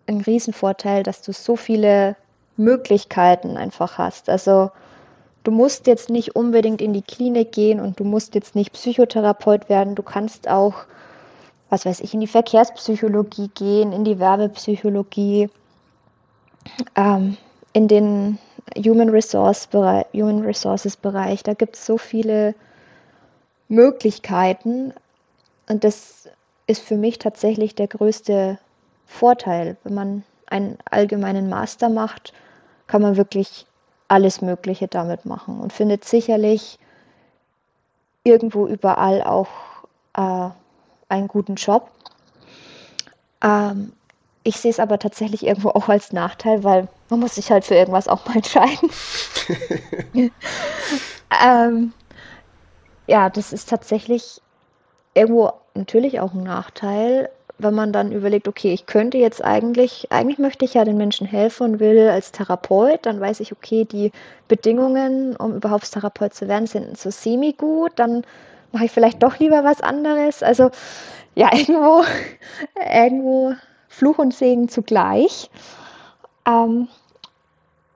ein 0.08 0.22
Riesenvorteil, 0.22 1.04
dass 1.04 1.22
du 1.22 1.32
so 1.32 1.56
viele 1.56 2.16
Möglichkeiten 2.58 3.58
einfach 3.58 3.98
hast. 3.98 4.30
Also 4.30 4.72
du 5.44 5.52
musst 5.52 5.88
jetzt 5.88 6.10
nicht 6.10 6.36
unbedingt 6.36 6.82
in 6.82 6.94
die 6.94 7.02
Klinik 7.02 7.52
gehen 7.52 7.80
und 7.80 8.00
du 8.00 8.04
musst 8.04 8.36
jetzt 8.36 8.56
nicht 8.56 8.74
Psychotherapeut 8.74 9.70
werden. 9.70 9.96
Du 9.96 10.04
kannst 10.04 10.48
auch, 10.50 10.74
was 11.70 11.86
weiß 11.86 12.02
ich, 12.02 12.14
in 12.14 12.20
die 12.20 12.28
Verkehrspsychologie 12.28 13.50
gehen, 13.54 13.94
in 13.94 14.04
die 14.04 14.20
Werbepsychologie, 14.20 15.50
ähm, 16.96 17.38
in 17.72 17.88
den 17.88 18.38
Human, 18.78 19.10
Resource 19.10 19.68
Bereich, 19.68 20.06
Human 20.14 20.42
Resources 20.42 20.98
Bereich. 20.98 21.44
Da 21.44 21.54
gibt 21.54 21.76
es 21.76 21.86
so 21.86 21.98
viele 21.98 22.56
Möglichkeiten 23.68 24.94
und 25.68 25.84
das 25.84 26.30
ist 26.68 26.82
für 26.82 26.98
mich 26.98 27.20
tatsächlich 27.20 27.76
der 27.76 27.88
größte 27.88 28.58
Vorteil. 29.06 29.78
Wenn 29.84 29.94
man 29.94 30.24
einen 30.48 30.78
allgemeinen 30.90 31.50
Master 31.50 31.90
macht, 31.90 32.34
kann 32.88 33.02
man 33.02 33.18
wirklich 33.18 33.66
alles 34.08 34.42
Mögliche 34.42 34.88
damit 34.88 35.26
machen 35.26 35.60
und 35.60 35.74
findet 35.74 36.06
sicherlich 36.06 36.78
irgendwo 38.24 38.68
überall 38.68 39.24
auch 39.24 39.48
äh, 40.16 40.50
einen 41.10 41.28
guten 41.28 41.56
Job. 41.56 41.90
Ähm, 43.42 43.94
ich 44.44 44.58
sehe 44.58 44.72
es 44.72 44.80
aber 44.80 45.00
tatsächlich 45.00 45.46
irgendwo 45.46 45.70
auch 45.70 45.90
als 45.90 46.12
Nachteil, 46.12 46.64
weil 46.64 46.88
man 47.14 47.20
muss 47.20 47.36
sich 47.36 47.52
halt 47.52 47.64
für 47.64 47.76
irgendwas 47.76 48.08
auch 48.08 48.26
mal 48.26 48.36
entscheiden. 48.38 48.90
ähm, 51.46 51.94
ja, 53.06 53.30
das 53.30 53.54
ist 53.54 53.70
tatsächlich 53.70 54.42
irgendwo 55.14 55.52
natürlich 55.76 56.20
auch 56.20 56.34
ein 56.34 56.42
Nachteil, 56.42 57.30
wenn 57.60 57.76
man 57.76 57.94
dann 57.94 58.12
überlegt, 58.12 58.48
okay, 58.48 58.74
ich 58.74 58.88
könnte 58.88 59.20
jetzt 59.20 59.44
eigentlich, 59.44 60.12
eigentlich 60.12 60.40
möchte 60.40 60.66
ich 60.66 60.74
ja 60.74 60.86
den 60.86 60.98
Menschen 60.98 61.28
helfen 61.28 61.74
und 61.74 61.80
will 61.80 62.10
als 62.10 62.32
Therapeut, 62.32 63.06
dann 63.06 63.20
weiß 63.20 63.42
ich, 63.42 63.52
okay, 63.52 63.86
die 63.86 64.12
Bedingungen, 64.48 65.36
um 65.36 65.56
überhaupt 65.58 65.92
Therapeut 65.92 66.34
zu 66.34 66.48
werden, 66.48 66.66
sind 66.66 66.98
so 66.98 67.12
semi-gut, 67.12 67.92
dann 67.98 68.26
mache 68.72 68.86
ich 68.86 68.92
vielleicht 68.92 69.22
doch 69.22 69.38
lieber 69.38 69.64
was 69.64 69.82
anderes. 69.82 70.42
Also 70.42 70.72
ja, 71.36 71.52
irgendwo, 71.54 72.04
irgendwo 72.92 73.54
Fluch 73.88 74.18
und 74.18 74.34
Segen 74.34 74.68
zugleich. 74.68 75.52
Ähm, 76.48 76.88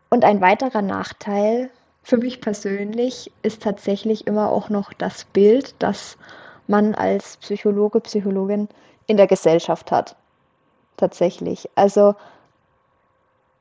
und 0.09 0.23
ein 0.23 0.41
weiterer 0.41 0.81
Nachteil 0.81 1.69
für 2.03 2.17
mich 2.17 2.39
persönlich 2.39 3.31
ist 3.41 3.61
tatsächlich 3.61 4.27
immer 4.27 4.49
auch 4.49 4.69
noch 4.69 4.93
das 4.93 5.25
Bild, 5.25 5.75
das 5.79 6.17
man 6.67 6.95
als 6.95 7.37
Psychologe, 7.37 7.99
Psychologin 7.99 8.69
in 9.07 9.17
der 9.17 9.27
Gesellschaft 9.27 9.91
hat. 9.91 10.15
Tatsächlich. 10.95 11.69
Also 11.75 12.15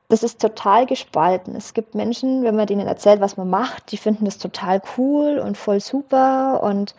das 0.09 0.23
ist 0.23 0.39
total 0.39 0.85
gespalten. 0.85 1.55
Es 1.55 1.73
gibt 1.73 1.93
Menschen, 1.93 2.43
wenn 2.43 2.55
man 2.55 2.67
denen 2.67 2.87
erzählt, 2.87 3.19
was 3.19 3.35
man 3.35 3.49
macht, 3.49 3.91
die 3.91 3.97
finden 3.97 4.25
das 4.25 4.37
total 4.37 4.81
cool 4.97 5.39
und 5.39 5.57
voll 5.57 5.81
super 5.81 6.63
und 6.63 6.95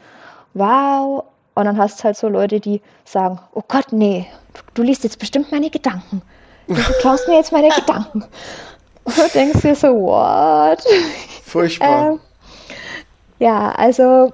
wow. 0.53 1.25
Und 1.55 1.65
dann 1.65 1.79
hast 1.79 2.01
du 2.01 2.05
halt 2.05 2.17
so 2.17 2.29
Leute, 2.29 2.61
die 2.61 2.83
sagen, 3.05 3.41
oh 3.53 3.63
Gott, 3.67 3.87
nee, 3.93 4.27
du, 4.53 4.61
du 4.75 4.83
liest 4.83 5.05
jetzt 5.05 5.19
bestimmt 5.19 5.51
meine 5.51 5.71
Gedanken. 5.71 6.23
Du, 6.67 6.75
klaust 7.01 7.27
mir 7.27 7.37
jetzt 7.37 7.53
meine 7.53 7.69
Gedanken. 7.75 8.25
Und 9.09 9.17
du 9.17 9.29
denkst 9.33 9.63
dir 9.63 9.75
so, 9.75 9.89
what? 9.89 10.85
Furchtbar. 11.45 12.13
Ähm, 12.13 12.21
ja, 13.39 13.73
also 13.73 14.33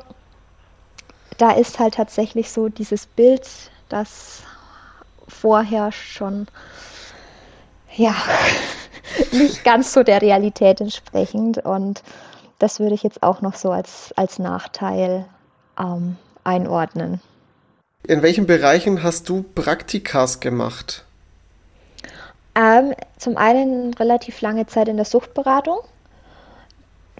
da 1.38 1.52
ist 1.52 1.78
halt 1.78 1.94
tatsächlich 1.94 2.50
so 2.50 2.68
dieses 2.68 3.06
Bild, 3.06 3.48
das 3.88 4.42
vorher 5.28 5.92
schon 5.92 6.48
ja 7.94 8.14
nicht 9.32 9.62
ganz 9.62 9.92
so 9.92 10.02
der 10.02 10.20
Realität 10.20 10.80
entsprechend 10.80 11.64
und 11.64 12.02
das 12.58 12.80
würde 12.80 12.94
ich 12.94 13.02
jetzt 13.02 13.22
auch 13.22 13.42
noch 13.42 13.54
so 13.54 13.70
als, 13.70 14.12
als 14.16 14.38
Nachteil 14.38 15.26
ähm, 15.78 16.16
einordnen. 16.42 17.20
In 18.06 18.22
welchen 18.22 18.46
Bereichen 18.46 19.02
hast 19.02 19.28
du 19.28 19.42
Praktikas 19.42 20.40
gemacht? 20.40 21.03
Ähm, 22.54 22.94
zum 23.18 23.37
einen 23.37 23.94
relativ 23.94 24.40
lange 24.40 24.66
Zeit 24.66 24.88
in 24.88 24.96
der 24.96 25.04
Suchtberatung. 25.04 25.78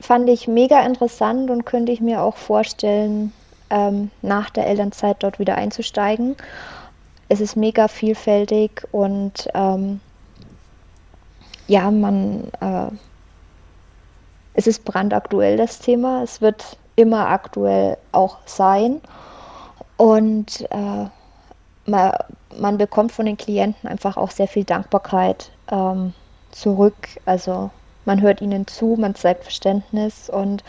Fand 0.01 0.29
ich 0.29 0.49
mega 0.49 0.81
interessant 0.85 1.51
und 1.51 1.65
könnte 1.65 1.93
ich 1.93 2.01
mir 2.01 2.23
auch 2.23 2.37
vorstellen, 2.37 3.33
ähm, 3.71 4.11
nach 4.23 4.51
der 4.51 4.67
Elternzeit 4.67 5.17
dort 5.21 5.39
wieder 5.39 5.57
einzusteigen. 5.57 6.37
Es 7.29 7.41
ist 7.41 7.57
mega 7.57 7.89
vielfältig 7.89 8.87
und 8.93 9.49
ähm, 9.55 10.01
ja, 11.67 11.91
man, 11.91 12.49
äh, 12.61 12.91
es 14.55 14.67
ist 14.67 14.85
brandaktuell 14.85 15.57
das 15.57 15.79
Thema. 15.79 16.23
Es 16.23 16.41
wird 16.41 16.77
immer 16.97 17.29
aktuell 17.29 17.97
auch 18.13 18.39
sein. 18.47 19.01
Und 19.97 20.61
äh, 20.71 21.07
man, 21.87 22.13
man, 22.59 22.79
bekommt 22.79 23.13
von 23.13 23.27
den 23.27 23.37
Klienten 23.37 23.89
einfach 23.89 24.17
auch 24.17 24.31
sehr 24.31 24.49
viel 24.49 24.65
Dankbarkeit 24.65 25.51
ähm, 25.71 26.15
zurück. 26.51 26.95
Also 27.25 27.71
man 28.05 28.21
hört 28.21 28.41
ihnen 28.41 28.67
zu, 28.67 28.97
man 28.99 29.15
zeigt 29.15 29.45
Verständnis 29.45 30.29
und 30.31 30.63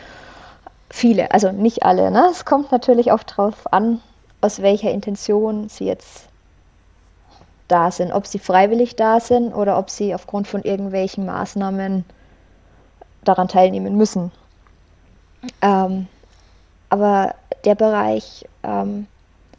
viele, 0.90 1.32
also 1.32 1.52
nicht 1.52 1.84
alle. 1.84 2.12
Ne? 2.12 2.28
Es 2.32 2.46
kommt 2.46 2.72
natürlich 2.72 3.12
auch 3.12 3.24
darauf 3.24 3.72
an, 3.74 4.02
aus 4.42 4.62
welcher 4.62 4.92
Intention 4.92 5.70
sie 5.70 5.86
jetzt 5.86 6.28
da 7.68 7.92
sind, 7.92 8.12
ob 8.12 8.28
sie 8.28 8.40
freiwillig 8.40 8.96
da 8.96 9.20
sind 9.20 9.54
oder 9.54 9.78
ob 9.80 9.90
sie 9.90 10.14
aufgrund 10.14 10.48
von 10.48 10.62
irgendwelchen 10.64 11.26
Maßnahmen 11.26 12.06
daran 13.24 13.48
teilnehmen 13.48 13.98
müssen. 13.98 14.32
Ähm, 15.62 16.08
aber 16.90 17.36
der 17.66 17.76
Bereich 17.76 18.46
ähm, 18.64 19.08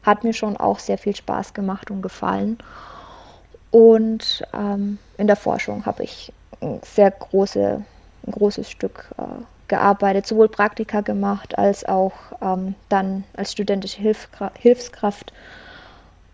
hat 0.07 0.25
mir 0.25 0.33
schon 0.33 0.57
auch 0.57 0.79
sehr 0.79 0.97
viel 0.97 1.15
Spaß 1.15 1.53
gemacht 1.53 1.91
und 1.91 2.01
gefallen. 2.01 2.59
Und 3.71 4.45
ähm, 4.55 4.99
in 5.19 5.27
der 5.27 5.37
Forschung 5.37 5.85
habe 5.85 6.05
ich 6.05 6.33
ein 6.63 6.81
sehr 6.83 7.11
große, 7.11 7.83
ein 8.27 8.33
großes 8.33 8.71
Stück 8.71 9.11
äh, 9.19 9.23
gearbeitet, 9.69 10.27
sowohl 10.27 10.49
Praktika 10.49 11.01
gemacht 11.01 11.59
als 11.59 11.85
auch 11.85 12.13
ähm, 12.41 12.75
dann 12.89 13.25
als 13.37 13.53
studentische 13.53 14.01
Hilfskraft, 14.01 14.57
Hilfskraft 14.59 15.33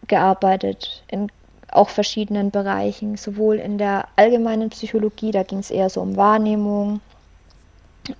gearbeitet 0.06 1.02
in 1.08 1.32
auch 1.70 1.88
verschiedenen 1.88 2.50
Bereichen, 2.50 3.16
sowohl 3.16 3.56
in 3.56 3.78
der 3.78 4.06
allgemeinen 4.16 4.68
Psychologie, 4.68 5.30
da 5.30 5.42
ging 5.42 5.58
es 5.58 5.70
eher 5.70 5.88
so 5.88 6.02
um 6.02 6.16
Wahrnehmung, 6.16 7.00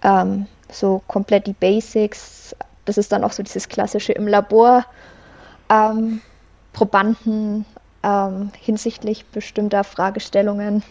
ähm, 0.03 0.47
so 0.71 1.03
komplett 1.07 1.47
die 1.47 1.53
Basics. 1.53 2.57
Das 2.87 2.97
ist 2.97 3.13
dann 3.13 3.25
auch 3.25 3.33
so 3.33 3.43
dieses 3.43 3.69
klassische 3.69 4.13
im 4.13 4.27
Labor 4.27 4.87
ähm, 5.73 6.21
Probanden 6.73 7.65
ähm, 8.03 8.51
hinsichtlich 8.61 9.27
bestimmter 9.27 9.85
Fragestellungen 9.85 10.83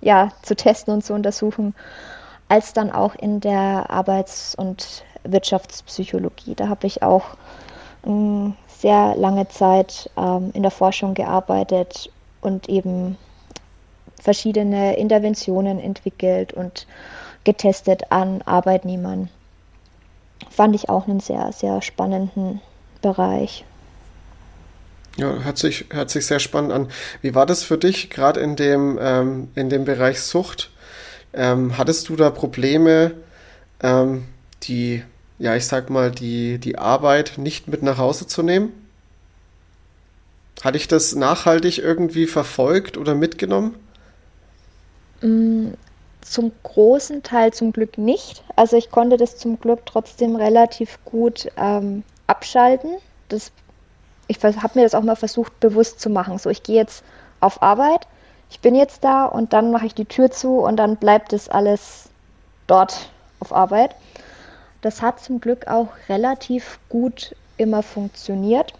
ja, 0.00 0.30
zu 0.42 0.56
testen 0.56 0.94
und 0.94 1.04
zu 1.04 1.14
untersuchen 1.14 1.74
als 2.48 2.72
dann 2.74 2.90
auch 2.90 3.14
in 3.14 3.40
der 3.40 3.88
Arbeits- 3.88 4.54
und 4.54 5.04
Wirtschaftspsychologie. 5.24 6.54
Da 6.54 6.68
habe 6.68 6.86
ich 6.86 7.02
auch 7.02 7.24
ähm, 8.04 8.54
sehr 8.66 9.14
lange 9.16 9.48
Zeit 9.48 10.10
ähm, 10.18 10.50
in 10.52 10.62
der 10.62 10.70
Forschung 10.70 11.14
gearbeitet 11.14 12.10
und 12.42 12.68
eben 12.68 13.16
verschiedene 14.20 14.96
Interventionen 14.96 15.78
entwickelt 15.78 16.52
und 16.52 16.86
getestet 17.44 18.10
an 18.10 18.42
Arbeitnehmern. 18.42 19.30
Fand 20.50 20.74
ich 20.74 20.88
auch 20.88 21.08
einen 21.08 21.20
sehr, 21.20 21.52
sehr 21.52 21.80
spannenden 21.80 22.60
Bereich. 23.00 23.64
Ja, 25.16 25.42
hört 25.42 25.58
sich, 25.58 25.86
hört 25.90 26.10
sich 26.10 26.26
sehr 26.26 26.38
spannend 26.38 26.72
an. 26.72 26.88
Wie 27.20 27.34
war 27.34 27.44
das 27.44 27.62
für 27.62 27.76
dich, 27.76 28.08
gerade 28.08 28.40
in 28.40 28.56
dem, 28.56 28.98
ähm, 29.00 29.48
in 29.54 29.68
dem 29.68 29.84
Bereich 29.84 30.20
Sucht? 30.22 30.70
Ähm, 31.34 31.76
hattest 31.76 32.08
du 32.08 32.16
da 32.16 32.30
Probleme, 32.30 33.12
ähm, 33.82 34.24
die, 34.62 35.02
ja, 35.38 35.54
ich 35.54 35.66
sag 35.66 35.90
mal, 35.90 36.10
die, 36.10 36.58
die 36.58 36.78
Arbeit 36.78 37.34
nicht 37.36 37.68
mit 37.68 37.82
nach 37.82 37.98
Hause 37.98 38.26
zu 38.26 38.42
nehmen? 38.42 38.72
Hatte 40.62 40.76
ich 40.76 40.88
das 40.88 41.14
nachhaltig 41.14 41.78
irgendwie 41.78 42.26
verfolgt 42.26 42.96
oder 42.96 43.14
mitgenommen? 43.14 43.74
Mm, 45.20 45.70
zum 46.20 46.52
großen 46.62 47.22
Teil 47.22 47.52
zum 47.52 47.72
Glück 47.72 47.98
nicht. 47.98 48.44
Also 48.56 48.76
ich 48.76 48.90
konnte 48.90 49.16
das 49.16 49.36
zum 49.36 49.58
Glück 49.58 49.80
trotzdem 49.86 50.36
relativ 50.36 50.98
gut 51.04 51.48
ähm, 51.56 52.04
abschalten. 52.26 52.92
Das, 53.28 53.50
ich 54.36 54.42
habe 54.42 54.78
mir 54.78 54.84
das 54.84 54.94
auch 54.94 55.02
mal 55.02 55.16
versucht 55.16 55.58
bewusst 55.60 56.00
zu 56.00 56.10
machen. 56.10 56.38
So, 56.38 56.50
ich 56.50 56.62
gehe 56.62 56.76
jetzt 56.76 57.04
auf 57.40 57.62
Arbeit 57.62 58.06
ich 58.52 58.60
bin 58.60 58.74
jetzt 58.74 59.02
da 59.02 59.24
und 59.24 59.54
dann 59.54 59.72
mache 59.72 59.86
ich 59.86 59.94
die 59.94 60.04
Tür 60.04 60.30
zu 60.30 60.58
und 60.58 60.76
dann 60.76 60.96
bleibt 60.96 61.32
es 61.32 61.48
alles 61.48 62.10
dort 62.66 63.08
auf 63.40 63.50
Arbeit. 63.50 63.96
Das 64.82 65.00
hat 65.00 65.20
zum 65.20 65.40
Glück 65.40 65.68
auch 65.68 65.88
relativ 66.10 66.78
gut 66.90 67.34
immer 67.56 67.82
funktioniert. 67.82 68.74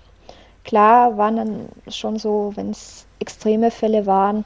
Klar 0.65 1.17
waren 1.17 1.37
dann 1.37 1.69
schon 1.89 2.19
so, 2.19 2.53
wenn 2.55 2.71
es 2.71 3.07
extreme 3.19 3.71
Fälle 3.71 4.05
waren, 4.05 4.45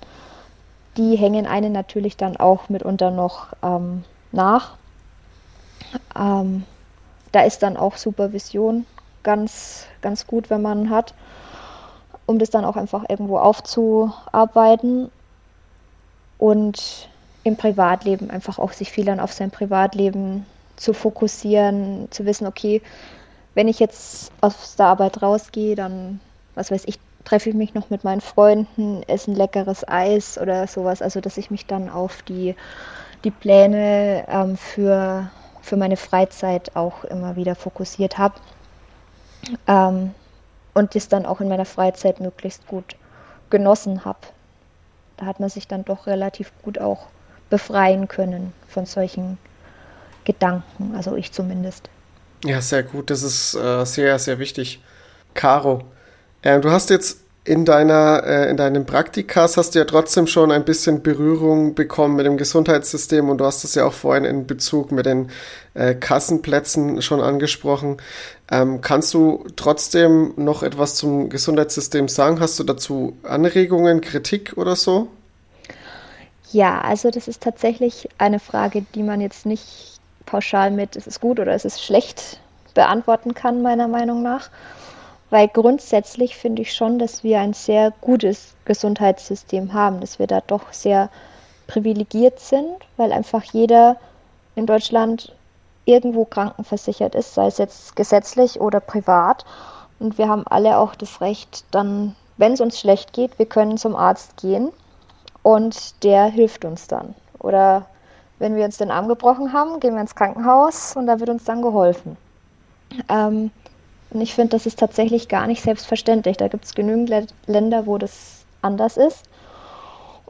die 0.97 1.17
hängen 1.17 1.49
einen 1.49 1.73
natürlich 1.73 2.17
dann 2.17 2.37
auch 2.37 2.69
mitunter 2.69 3.11
noch 3.11 3.49
ähm, 3.65 4.05
nach. 4.31 4.77
Ähm, 6.17 6.63
da 7.33 7.41
ist 7.41 7.65
dann 7.65 7.77
auch 7.77 7.97
Supervision 7.97 8.87
ganz, 9.27 9.87
ganz 10.03 10.29
gut, 10.29 10.51
wenn 10.51 10.63
man 10.63 10.89
hat, 10.89 11.13
um 12.27 12.39
das 12.39 12.51
dann 12.51 12.65
auch 12.65 12.77
einfach 12.77 13.05
irgendwo 13.09 13.39
aufzuarbeiten 13.39 15.11
und 16.39 17.09
im 17.43 17.57
Privatleben 17.57 18.31
einfach 18.31 18.61
auch 18.61 18.73
sich 18.73 18.93
viel 18.93 19.05
dann 19.05 19.19
auf 19.19 19.33
sein 19.33 19.51
Privatleben 19.51 20.47
zu 20.77 20.93
fokussieren, 20.93 22.07
zu 22.11 22.25
wissen, 22.25 22.47
okay, 22.47 22.83
wenn 23.55 23.67
ich 23.67 23.81
jetzt 23.81 24.31
aus 24.41 24.77
der 24.77 24.87
Arbeit 24.87 25.23
rausgehe, 25.23 25.75
dann, 25.75 26.21
was 26.55 26.71
weiß 26.71 26.85
ich, 26.87 27.01
treffe 27.25 27.51
ich 27.51 27.57
mich 27.57 27.75
noch 27.75 27.91
mit 27.91 28.05
meinen 28.05 28.21
Freunden, 28.21 29.03
esse 29.09 29.33
ein 29.33 29.35
leckeres 29.35 29.87
Eis 29.89 30.39
oder 30.39 30.69
sowas. 30.69 31.03
Also 31.03 31.21
dass 31.21 31.37
ich 31.37 31.51
mich 31.51 31.67
dann 31.67 31.89
auf 31.89 32.23
die, 32.23 32.55
die 33.25 33.33
Pläne 33.33 34.25
ähm, 34.29 34.57
für, 34.57 35.31
für 35.63 35.77
meine 35.77 35.97
Freizeit 35.97 36.77
auch 36.77 37.03
immer 37.05 37.35
wieder 37.35 37.57
fokussiert 37.57 38.19
habe. 38.19 38.35
Ähm, 39.67 40.15
und 40.75 40.95
das 40.95 41.09
dann 41.09 41.25
auch 41.25 41.41
in 41.41 41.49
meiner 41.49 41.65
Freizeit 41.65 42.21
möglichst 42.21 42.67
gut 42.67 42.97
genossen 43.51 44.05
habe. 44.05 44.19
Da 45.17 45.27
hat 45.27 45.41
man 45.41 45.49
sich 45.49 45.67
dann 45.67 45.85
doch 45.85 46.07
relativ 46.07 46.53
gut 46.63 46.79
auch 46.79 47.07
befreien 47.49 48.09
können 48.09 48.53
von 48.69 48.87
solchen 48.87 49.39
Gedanken, 50.25 50.95
also 50.95 51.17
ich 51.17 51.33
zumindest. 51.33 51.89
Ja, 52.45 52.61
sehr 52.61 52.83
gut. 52.83 53.11
Das 53.11 53.23
ist 53.23 53.55
äh, 53.55 53.85
sehr, 53.85 54.19
sehr 54.19 54.39
wichtig. 54.39 54.83
Caro, 55.35 55.85
äh, 56.43 56.61
du 56.61 56.71
hast 56.71 56.91
jetzt 56.91 57.21
in 57.47 57.65
deiner, 57.65 58.25
äh, 58.25 58.51
in 58.51 58.57
deinen 58.57 58.87
Praktikas 58.87 59.57
hast 59.57 59.75
du 59.75 59.79
ja 59.79 59.85
trotzdem 59.85 60.27
schon 60.27 60.51
ein 60.51 60.65
bisschen 60.65 61.03
Berührung 61.03 61.75
bekommen 61.75 62.17
mit 62.17 62.27
dem 62.27 62.37
Gesundheitssystem 62.37 63.29
und 63.29 63.39
du 63.39 63.45
hast 63.45 63.63
es 63.63 63.77
ja 63.77 63.87
auch 63.87 63.93
vorhin 63.93 64.25
in 64.25 64.47
Bezug 64.47 64.91
mit 64.91 65.07
den 65.07 65.31
äh, 65.75 65.95
Kassenplätzen 65.95 67.01
schon 67.03 67.21
angesprochen. 67.21 67.99
Ähm, 68.51 68.81
kannst 68.81 69.15
du 69.15 69.45
trotzdem 69.55 70.33
noch 70.37 70.65
etwas 70.65 70.97
zum 70.97 71.29
Gesundheitssystem 71.29 72.09
sagen? 72.09 72.41
Hast 72.41 72.59
du 72.59 72.65
dazu 72.65 73.17
Anregungen, 73.23 74.01
Kritik 74.01 74.55
oder 74.57 74.75
so? 74.75 75.09
Ja, 76.51 76.81
also 76.81 77.11
das 77.11 77.29
ist 77.29 77.43
tatsächlich 77.43 78.09
eine 78.19 78.41
Frage, 78.41 78.85
die 78.95 79.05
man 79.05 79.21
jetzt 79.21 79.47
nicht 79.47 80.01
pauschal 80.27 80.73
mit, 80.73 80.97
es 80.97 81.07
ist 81.07 81.21
gut 81.21 81.39
oder 81.39 81.53
es 81.53 81.65
ist 81.65 81.83
schlecht 81.83 82.41
beantworten 82.75 83.35
kann, 83.35 83.63
meiner 83.63 83.89
Meinung 83.89 84.23
nach. 84.23 84.51
Weil 85.31 85.49
grundsätzlich 85.49 86.37
finde 86.37 86.63
ich 86.63 86.73
schon, 86.73 86.99
dass 86.99 87.25
wir 87.25 87.41
ein 87.41 87.53
sehr 87.53 87.93
gutes 88.01 88.55
Gesundheitssystem 88.65 89.73
haben, 89.73 90.01
dass 90.01 90.19
wir 90.19 90.27
da 90.27 90.41
doch 90.41 90.73
sehr 90.73 91.11
privilegiert 91.67 92.39
sind, 92.39 92.77
weil 92.97 93.13
einfach 93.13 93.43
jeder 93.43 93.97
in 94.55 94.67
Deutschland 94.67 95.35
irgendwo 95.85 96.25
krankenversichert 96.25 97.15
ist, 97.15 97.35
sei 97.35 97.47
es 97.47 97.59
jetzt 97.59 97.97
gesetzlich 97.97 98.61
oder 98.61 98.81
privat. 98.81 99.45
Und 99.99 100.19
wir 100.19 100.29
haben 100.29 100.47
alle 100.47 100.79
auch 100.79 100.95
das 100.95 101.21
Recht, 101.21 101.65
dann, 101.71 102.15
wenn 102.37 102.53
es 102.53 102.61
uns 102.61 102.79
schlecht 102.79 103.13
geht, 103.13 103.39
wir 103.39 103.47
können 103.47 103.79
zum 103.79 103.97
Arzt 103.97 104.37
gehen 104.37 104.71
und 105.43 106.05
der 106.05 106.25
hilft 106.27 106.65
uns 106.65 106.87
dann. 106.87 107.15
Oder 107.39 107.87
wenn 108.39 108.57
wir 108.57 108.65
uns 108.65 108.77
den 108.77 108.91
Arm 108.91 109.09
gebrochen 109.09 109.53
haben, 109.53 109.81
gehen 109.81 109.95
wir 109.95 110.01
ins 110.01 110.15
Krankenhaus 110.15 110.97
und 110.97 111.07
da 111.07 111.19
wird 111.19 111.31
uns 111.31 111.45
dann 111.45 111.63
geholfen. 111.63 112.17
Ähm, 113.09 113.51
und 114.17 114.23
ich 114.23 114.35
finde, 114.35 114.57
das 114.57 114.65
ist 114.65 114.79
tatsächlich 114.79 115.29
gar 115.29 115.47
nicht 115.47 115.61
selbstverständlich. 115.61 116.39
Da 116.39 116.49
gibt 116.49 116.65
es 116.65 116.75
genügend 116.75 117.11
Le 117.11 117.27
Länder, 117.47 117.85
wo 117.85 117.99
das 117.99 118.47
anders 118.63 118.97
ist. 118.97 119.29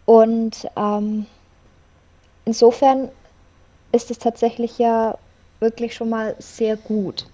Und 0.06 0.68
ähm, 0.76 1.26
insofern 2.44 3.10
ist 3.92 4.10
es 4.10 4.18
tatsächlich 4.18 4.78
ja 4.78 5.16
wirklich 5.60 5.94
schon 5.94 6.08
mal 6.08 6.34
sehr 6.40 6.76
gut. 6.76 7.26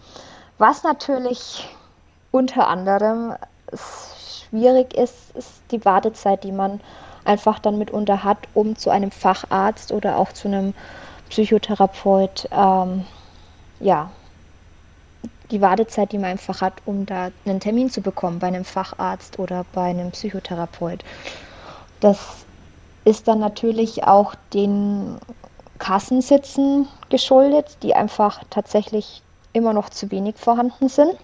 Was 0.59 0.83
natürlich 0.83 1.67
unter 2.33 2.69
anderem 2.69 3.35
schwierig 3.73 4.93
ist, 4.93 5.35
ist 5.35 5.63
die 5.71 5.83
Wartezeit, 5.87 6.45
die 6.45 6.53
man 6.53 6.83
einfach 7.25 7.61
dann 7.61 7.79
mitunter 7.79 8.25
hat, 8.25 8.37
um 8.53 8.77
zu 8.77 8.91
einem 8.91 9.11
Facharzt 9.11 9.91
oder 9.91 10.19
auch 10.19 10.35
zu 10.35 10.49
einem 10.49 10.75
Psychotherapeut 11.31 12.47
ähm, 12.53 13.07
ja, 13.81 14.11
die 15.51 15.61
Wartezeit, 15.61 16.13
die 16.13 16.19
man 16.19 16.31
einfach 16.31 16.61
hat, 16.61 16.75
um 16.85 17.07
da 17.07 17.31
einen 17.45 17.61
Termin 17.61 17.91
zu 17.91 18.01
bekommen 18.01 18.39
bei 18.39 18.47
einem 18.47 18.65
Facharzt 18.65 19.39
oder 19.39 19.65
bei 19.73 19.91
einem 19.91 20.11
Psychotherapeut. 20.11 21.05
Das 22.01 22.47
ist 23.05 23.29
dann 23.29 23.41
natürlich 23.41 24.05
auch 24.05 24.35
den 24.55 25.19
Kassensitzen 25.79 26.89
geschuldet, 27.09 27.77
die 27.83 27.95
einfach 27.95 28.43
tatsächlich 28.51 29.23
immer 29.53 29.73
noch 29.73 29.91
zu 29.91 30.11
wenig 30.11 30.37
vorhanden 30.37 30.89
sind. 30.89 31.17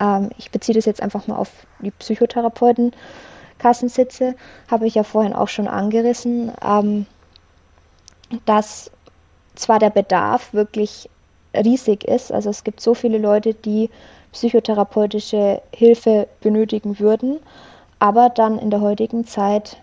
Ähm, 0.00 0.30
ich 0.36 0.50
beziehe 0.50 0.74
das 0.74 0.84
jetzt 0.84 1.02
einfach 1.02 1.26
mal 1.26 1.36
auf 1.36 1.50
die 1.80 1.90
Psychotherapeuten. 1.90 2.92
Kassensitze, 3.58 4.36
habe 4.70 4.86
ich 4.86 4.94
ja 4.94 5.02
vorhin 5.02 5.32
auch 5.32 5.48
schon 5.48 5.68
angerissen, 5.68 6.52
ähm, 6.64 7.06
dass 8.44 8.90
zwar 9.54 9.78
der 9.78 9.90
Bedarf 9.90 10.52
wirklich 10.52 11.10
riesig 11.54 12.04
ist. 12.04 12.32
Also 12.32 12.50
es 12.50 12.64
gibt 12.64 12.80
so 12.80 12.94
viele 12.94 13.18
Leute, 13.18 13.54
die 13.54 13.90
psychotherapeutische 14.32 15.62
Hilfe 15.74 16.28
benötigen 16.40 16.98
würden, 16.98 17.40
aber 17.98 18.28
dann 18.28 18.58
in 18.58 18.70
der 18.70 18.80
heutigen 18.80 19.26
Zeit 19.26 19.78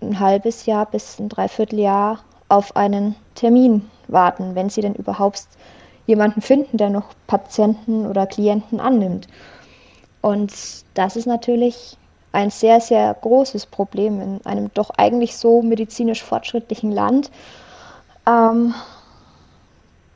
ein 0.00 0.20
halbes 0.20 0.66
Jahr 0.66 0.86
bis 0.86 1.18
ein 1.18 1.28
Dreivierteljahr 1.28 2.20
auf 2.48 2.76
einen 2.76 3.16
Termin 3.34 3.90
warten, 4.06 4.54
wenn 4.54 4.70
sie 4.70 4.80
denn 4.80 4.94
überhaupt 4.94 5.44
jemanden 6.06 6.40
finden, 6.40 6.78
der 6.78 6.90
noch 6.90 7.10
Patienten 7.26 8.06
oder 8.06 8.26
Klienten 8.26 8.80
annimmt. 8.80 9.28
Und 10.22 10.52
das 10.94 11.16
ist 11.16 11.26
natürlich 11.26 11.96
ein 12.32 12.50
sehr, 12.50 12.80
sehr 12.80 13.14
großes 13.20 13.66
Problem 13.66 14.20
in 14.20 14.46
einem 14.46 14.70
doch 14.74 14.90
eigentlich 14.96 15.36
so 15.36 15.62
medizinisch 15.62 16.22
fortschrittlichen 16.22 16.92
Land. 16.92 17.30
Ähm, 18.26 18.74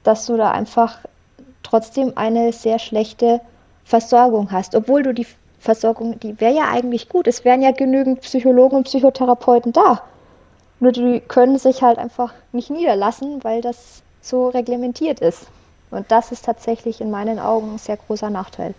dass 0.02 0.26
du 0.26 0.36
da 0.36 0.50
einfach 0.50 0.98
trotzdem 1.62 2.12
eine 2.16 2.52
sehr 2.52 2.78
schlechte 2.78 3.40
Versorgung 3.84 4.50
hast, 4.52 4.74
obwohl 4.74 5.02
du 5.02 5.14
die 5.14 5.26
Versorgung, 5.58 6.18
die 6.18 6.40
wäre 6.40 6.54
ja 6.54 6.68
eigentlich 6.70 7.08
gut. 7.08 7.28
Es 7.28 7.44
wären 7.44 7.62
ja 7.62 7.70
genügend 7.70 8.20
Psychologen 8.22 8.76
und 8.76 8.84
Psychotherapeuten 8.84 9.72
da. 9.72 10.02
Nur 10.80 10.90
die 10.90 11.20
können 11.20 11.58
sich 11.58 11.82
halt 11.82 11.98
einfach 11.98 12.34
nicht 12.50 12.68
niederlassen, 12.70 13.44
weil 13.44 13.60
das 13.60 14.02
so 14.20 14.48
reglementiert 14.48 15.20
ist. 15.20 15.46
Und 15.92 16.10
das 16.10 16.32
ist 16.32 16.44
tatsächlich 16.44 17.00
in 17.00 17.10
meinen 17.10 17.38
Augen 17.38 17.74
ein 17.74 17.78
sehr 17.78 17.96
großer 17.96 18.30
Nachteil. 18.30 18.74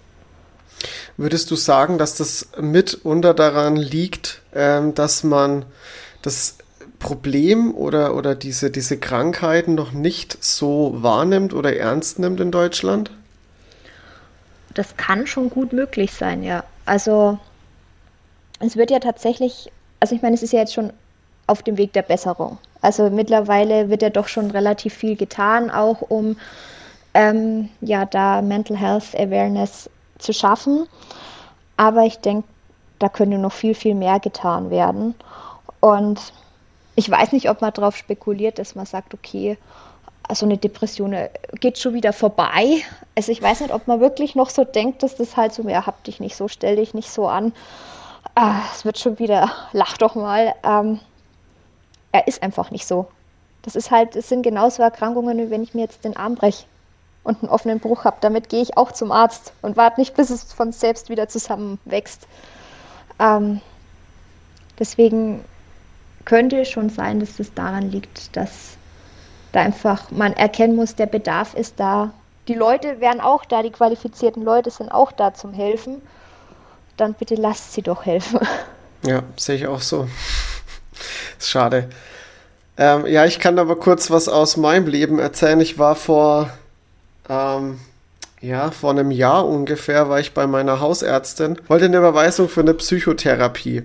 Würdest 1.15 1.51
du 1.51 1.55
sagen, 1.55 1.97
dass 1.97 2.15
das 2.15 2.49
mitunter 2.59 3.33
daran 3.33 3.75
liegt, 3.75 4.41
ähm, 4.53 4.95
dass 4.95 5.23
man 5.23 5.65
das 6.21 6.57
Problem 7.03 7.75
oder, 7.75 8.15
oder 8.15 8.33
diese, 8.33 8.71
diese 8.71 8.97
Krankheiten 8.97 9.75
noch 9.75 9.91
nicht 9.91 10.43
so 10.43 10.93
wahrnimmt 10.95 11.53
oder 11.53 11.75
ernst 11.75 12.17
nimmt 12.17 12.39
in 12.39 12.49
Deutschland? 12.49 13.11
Das 14.73 14.97
kann 14.97 15.27
schon 15.27 15.49
gut 15.49 15.73
möglich 15.73 16.13
sein, 16.13 16.41
ja. 16.41 16.63
Also 16.85 17.37
es 18.59 18.77
wird 18.77 18.89
ja 18.89 18.99
tatsächlich, 18.99 19.71
also 19.99 20.15
ich 20.15 20.21
meine, 20.21 20.35
es 20.35 20.43
ist 20.43 20.53
ja 20.53 20.59
jetzt 20.59 20.73
schon 20.73 20.91
auf 21.45 21.61
dem 21.61 21.77
Weg 21.77 21.93
der 21.93 22.01
Besserung. 22.03 22.57
Also 22.81 23.09
mittlerweile 23.09 23.89
wird 23.89 24.01
ja 24.01 24.09
doch 24.09 24.27
schon 24.27 24.49
relativ 24.51 24.93
viel 24.93 25.15
getan, 25.15 25.69
auch 25.69 26.01
um 26.01 26.37
ähm, 27.13 27.69
ja 27.81 28.05
da 28.05 28.41
Mental 28.41 28.77
Health 28.77 29.13
Awareness 29.15 29.89
zu 30.19 30.33
schaffen. 30.33 30.87
Aber 31.75 32.05
ich 32.05 32.19
denke, 32.19 32.47
da 32.99 33.09
könnte 33.09 33.37
noch 33.37 33.51
viel, 33.51 33.75
viel 33.75 33.93
mehr 33.93 34.19
getan 34.19 34.69
werden. 34.69 35.15
Und 35.81 36.33
ich 36.95 37.09
weiß 37.09 37.31
nicht, 37.31 37.49
ob 37.49 37.61
man 37.61 37.73
darauf 37.73 37.97
spekuliert, 37.97 38.59
dass 38.59 38.75
man 38.75 38.85
sagt, 38.85 39.13
okay, 39.13 39.57
also 40.27 40.45
eine 40.45 40.57
Depression 40.57 41.13
äh, 41.13 41.29
geht 41.59 41.77
schon 41.77 41.93
wieder 41.93 42.13
vorbei. 42.13 42.81
Also 43.15 43.31
ich 43.31 43.41
weiß 43.41 43.61
nicht, 43.61 43.73
ob 43.73 43.87
man 43.87 43.99
wirklich 43.99 44.35
noch 44.35 44.49
so 44.49 44.63
denkt, 44.63 45.03
dass 45.03 45.15
das 45.15 45.35
halt 45.35 45.53
so, 45.53 45.67
ja, 45.67 45.85
hab 45.85 46.03
dich 46.03 46.19
nicht 46.19 46.35
so, 46.35 46.47
stell 46.47 46.77
dich 46.77 46.93
nicht 46.93 47.09
so 47.09 47.27
an. 47.27 47.53
Ah, 48.35 48.61
es 48.73 48.85
wird 48.85 48.99
schon 48.99 49.19
wieder, 49.19 49.51
lach 49.73 49.97
doch 49.97 50.15
mal. 50.15 50.53
Ähm, 50.63 50.99
er 52.11 52.27
ist 52.27 52.41
einfach 52.43 52.71
nicht 52.71 52.85
so. 52.85 53.07
Das 53.63 53.75
ist 53.75 53.91
halt, 53.91 54.15
es 54.15 54.29
sind 54.29 54.43
genauso 54.43 54.83
Erkrankungen, 54.83 55.37
wie 55.37 55.49
wenn 55.49 55.63
ich 55.63 55.73
mir 55.73 55.81
jetzt 55.81 56.05
den 56.05 56.17
Arm 56.17 56.35
breche 56.35 56.65
und 57.23 57.41
einen 57.41 57.51
offenen 57.51 57.79
Bruch 57.79 58.05
habe. 58.05 58.17
Damit 58.21 58.49
gehe 58.49 58.61
ich 58.61 58.77
auch 58.77 58.91
zum 58.91 59.11
Arzt 59.11 59.53
und 59.61 59.77
warte 59.77 59.99
nicht, 59.99 60.15
bis 60.15 60.29
es 60.29 60.51
von 60.53 60.71
selbst 60.71 61.09
wieder 61.09 61.27
zusammenwächst. 61.27 62.27
Ähm, 63.19 63.61
deswegen 64.79 65.43
könnte 66.25 66.65
schon 66.65 66.89
sein, 66.89 67.19
dass 67.19 67.37
das 67.37 67.53
daran 67.53 67.91
liegt, 67.91 68.35
dass 68.35 68.77
da 69.51 69.61
einfach 69.61 70.11
man 70.11 70.33
erkennen 70.33 70.75
muss, 70.75 70.95
der 70.95 71.05
Bedarf 71.05 71.53
ist 71.53 71.79
da. 71.79 72.11
Die 72.47 72.55
Leute 72.55 72.99
wären 72.99 73.21
auch 73.21 73.45
da, 73.45 73.63
die 73.63 73.69
qualifizierten 73.69 74.43
Leute 74.43 74.69
sind 74.69 74.89
auch 74.89 75.11
da 75.11 75.33
zum 75.33 75.53
Helfen. 75.53 76.01
Dann 76.97 77.13
bitte 77.13 77.35
lasst 77.35 77.73
sie 77.73 77.81
doch 77.81 78.05
helfen. 78.05 78.39
Ja, 79.05 79.21
sehe 79.35 79.57
ich 79.57 79.67
auch 79.67 79.81
so. 79.81 80.07
ist 81.37 81.49
schade. 81.49 81.89
Ähm, 82.77 83.05
ja, 83.05 83.25
ich 83.25 83.37
kann 83.37 83.59
aber 83.59 83.75
kurz 83.75 84.09
was 84.09 84.29
aus 84.29 84.55
meinem 84.55 84.87
Leben 84.87 85.19
erzählen. 85.19 85.59
Ich 85.59 85.77
war 85.77 85.97
vor, 85.97 86.49
ähm, 87.27 87.81
ja, 88.39 88.71
vor 88.71 88.91
einem 88.91 89.11
Jahr 89.11 89.45
ungefähr, 89.45 90.07
war 90.07 90.21
ich 90.21 90.33
bei 90.33 90.47
meiner 90.47 90.79
Hausärztin, 90.79 91.59
wollte 91.67 91.83
eine 91.83 91.97
Überweisung 91.97 92.47
für 92.47 92.61
eine 92.61 92.73
Psychotherapie. 92.75 93.83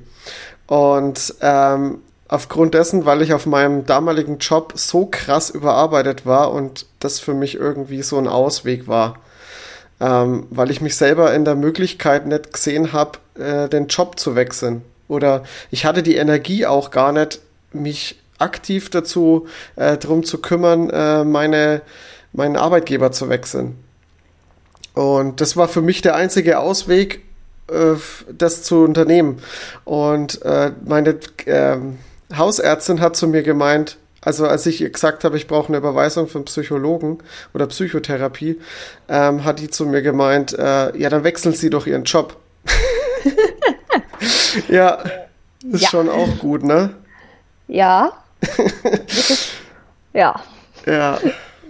Und 0.69 1.35
ähm, 1.41 2.01
aufgrund 2.29 2.75
dessen, 2.75 3.05
weil 3.07 3.23
ich 3.23 3.33
auf 3.33 3.47
meinem 3.47 3.87
damaligen 3.87 4.39
Job 4.39 4.75
so 4.77 5.07
krass 5.07 5.51
überarbeitet 5.51 6.27
war 6.27 6.53
und 6.53 6.87
das 7.01 7.21
für 7.21 7.35
mich 7.35 7.55
irgendwie 7.57 8.03
so 8.03 8.19
ein 8.19 8.29
Ausweg 8.29 8.87
war. 8.89 9.17
ähm, 10.01 10.47
weil 10.51 10.71
ich 10.71 10.81
mich 10.81 10.97
selber 10.97 11.35
in 11.35 11.45
der 11.45 11.55
Möglichkeit 11.57 12.27
nicht 12.27 12.53
gesehen 12.53 12.93
habe, 12.93 13.19
äh, 13.39 13.69
den 13.69 13.89
Job 13.89 14.19
zu 14.19 14.35
wechseln. 14.35 14.83
Oder 15.09 15.43
ich 15.71 15.85
hatte 15.85 16.03
die 16.03 16.17
Energie 16.17 16.67
auch 16.67 16.91
gar 16.91 17.13
nicht, 17.13 17.41
mich 17.73 18.21
aktiv 18.39 18.91
dazu 18.91 19.49
äh, 19.77 19.97
drum 19.97 20.25
zu 20.25 20.39
kümmern, 20.39 20.91
äh, 20.91 21.25
meine, 21.25 21.83
meinen 22.33 22.57
Arbeitgeber 22.57 23.11
zu 23.13 23.29
wechseln. 23.29 23.77
Und 24.95 25.41
das 25.41 25.57
war 25.57 25.69
für 25.69 25.83
mich 25.83 26.03
der 26.03 26.15
einzige 26.15 26.59
Ausweg, 26.59 27.25
äh, 27.69 27.95
das 28.33 28.63
zu 28.63 28.85
unternehmen. 28.85 29.41
Und 29.85 30.43
äh, 30.43 30.73
meine 30.85 31.19
äh, 31.47 31.77
Hausärztin 32.37 33.01
hat 33.01 33.17
zu 33.17 33.27
mir 33.27 33.43
gemeint, 33.43 33.97
also 34.21 34.47
als 34.47 34.67
ich 34.67 34.81
ihr 34.81 34.91
gesagt 34.91 35.25
habe, 35.25 35.37
ich 35.37 35.47
brauche 35.47 35.69
eine 35.69 35.79
Überweisung 35.79 36.29
von 36.29 36.45
Psychologen 36.45 37.19
oder 37.55 37.67
Psychotherapie, 37.67 38.61
ähm, 39.09 39.45
hat 39.45 39.61
die 39.61 39.71
zu 39.71 39.87
mir 39.87 40.03
gemeint, 40.03 40.53
äh, 40.53 40.97
ja, 40.97 41.09
dann 41.09 41.25
wechseln 41.25 41.55
Sie 41.55 41.71
doch 41.71 41.87
Ihren 41.87 42.05
Job. 42.05 42.37
ja, 44.69 44.99
ist 45.71 45.83
ja. 45.83 45.89
schon 45.89 46.09
auch 46.09 46.39
gut, 46.39 46.65
ne? 46.65 46.91
Ja. 47.69 48.13
ist, 49.07 49.51
ja. 50.13 50.35
Ja. 50.87 51.19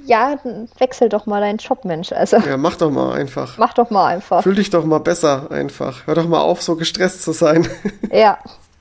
Ja, 0.07 0.39
wechsel 0.79 1.11
doch 1.11 1.27
mal 1.27 1.43
deinen 1.43 1.59
Job, 1.59 1.85
Mensch. 1.85 2.13
Also. 2.13 2.39
Ja, 2.39 2.57
mach 2.57 2.77
doch 2.77 2.91
mal 2.91 3.13
einfach. 3.13 3.59
Mach 3.59 3.75
doch 3.75 3.91
mal 3.91 4.07
einfach. 4.07 4.43
Fühl 4.43 4.55
dich 4.55 4.71
doch 4.71 4.87
mal 4.87 5.01
besser 5.01 5.51
einfach. 5.51 6.07
Hör 6.07 6.15
doch 6.15 6.27
mal 6.27 6.41
auf, 6.41 6.63
so 6.63 6.77
gestresst 6.77 7.23
zu 7.23 7.33
sein. 7.33 7.69
Ja. 8.11 8.39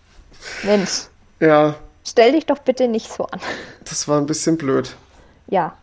Mensch. 0.63 1.07
Ja. 1.39 1.75
Stell 2.05 2.31
dich 2.31 2.45
doch 2.45 2.59
bitte 2.59 2.87
nicht 2.87 3.11
so 3.11 3.25
an. 3.25 3.39
Das 3.85 4.07
war 4.07 4.17
ein 4.17 4.25
bisschen 4.25 4.57
blöd. 4.57 4.95
Ja. 5.47 5.75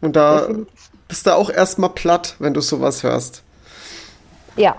Und 0.00 0.16
da 0.16 0.40
definitiv. 0.40 0.90
bist 1.08 1.26
du 1.26 1.34
auch 1.34 1.50
erstmal 1.50 1.90
platt, 1.90 2.36
wenn 2.38 2.54
du 2.54 2.60
sowas 2.60 3.02
hörst. 3.02 3.42
Ja, 4.56 4.76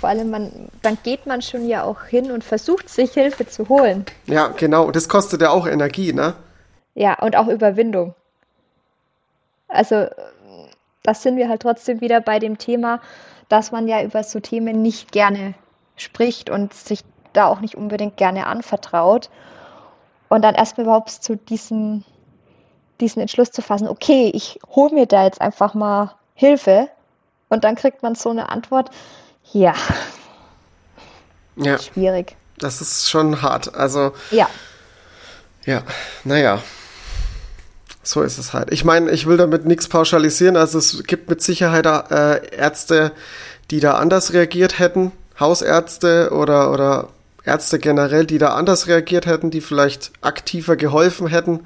vor 0.00 0.08
allem, 0.08 0.30
man, 0.30 0.70
dann 0.82 0.98
geht 1.02 1.26
man 1.26 1.42
schon 1.42 1.66
ja 1.66 1.84
auch 1.84 2.04
hin 2.04 2.30
und 2.30 2.44
versucht, 2.44 2.88
sich 2.88 3.12
Hilfe 3.12 3.46
zu 3.46 3.68
holen. 3.68 4.04
Ja, 4.26 4.48
genau. 4.48 4.84
Und 4.84 4.96
das 4.96 5.08
kostet 5.08 5.40
ja 5.40 5.50
auch 5.50 5.66
Energie, 5.66 6.12
ne? 6.12 6.34
Ja, 6.94 7.18
und 7.20 7.36
auch 7.36 7.48
Überwindung. 7.48 8.14
Also, 9.68 10.06
das 11.02 11.22
sind 11.22 11.36
wir 11.36 11.48
halt 11.48 11.62
trotzdem 11.62 12.00
wieder 12.00 12.20
bei 12.20 12.38
dem 12.38 12.58
Thema, 12.58 13.00
dass 13.48 13.72
man 13.72 13.88
ja 13.88 14.02
über 14.02 14.22
so 14.22 14.40
Themen 14.40 14.82
nicht 14.82 15.12
gerne 15.12 15.54
spricht 15.96 16.50
und 16.50 16.74
sich 16.74 17.00
da 17.32 17.46
auch 17.46 17.60
nicht 17.60 17.76
unbedingt 17.76 18.16
gerne 18.16 18.46
anvertraut. 18.46 19.30
Und 20.34 20.42
dann 20.42 20.56
erstmal 20.56 20.86
überhaupt 20.86 21.10
zu 21.10 21.36
diesen, 21.36 22.04
diesen 23.00 23.20
Entschluss 23.20 23.52
zu 23.52 23.62
fassen, 23.62 23.86
okay, 23.86 24.32
ich 24.34 24.58
hole 24.66 24.92
mir 24.92 25.06
da 25.06 25.22
jetzt 25.22 25.40
einfach 25.40 25.74
mal 25.74 26.16
Hilfe. 26.34 26.88
Und 27.48 27.62
dann 27.62 27.76
kriegt 27.76 28.02
man 28.02 28.16
so 28.16 28.30
eine 28.30 28.48
Antwort, 28.48 28.90
ja. 29.52 29.74
Ja. 31.54 31.78
Schwierig. 31.78 32.34
Das 32.58 32.80
ist 32.80 33.08
schon 33.08 33.42
hart. 33.42 33.76
Also. 33.76 34.10
Ja. 34.32 34.48
Ja, 35.66 35.84
naja. 36.24 36.60
So 38.02 38.22
ist 38.22 38.38
es 38.38 38.52
halt. 38.52 38.72
Ich 38.72 38.84
meine, 38.84 39.12
ich 39.12 39.26
will 39.26 39.36
damit 39.36 39.66
nichts 39.66 39.86
pauschalisieren. 39.86 40.56
Also 40.56 40.78
es 40.78 41.04
gibt 41.04 41.30
mit 41.30 41.42
Sicherheit 41.42 41.86
äh, 41.86 42.56
Ärzte, 42.56 43.12
die 43.70 43.78
da 43.78 43.98
anders 43.98 44.32
reagiert 44.32 44.80
hätten. 44.80 45.12
Hausärzte 45.38 46.32
oder, 46.32 46.72
oder 46.72 47.10
Ärzte 47.44 47.78
generell, 47.78 48.26
die 48.26 48.38
da 48.38 48.54
anders 48.54 48.86
reagiert 48.86 49.26
hätten, 49.26 49.50
die 49.50 49.60
vielleicht 49.60 50.12
aktiver 50.22 50.76
geholfen 50.76 51.26
hätten. 51.26 51.60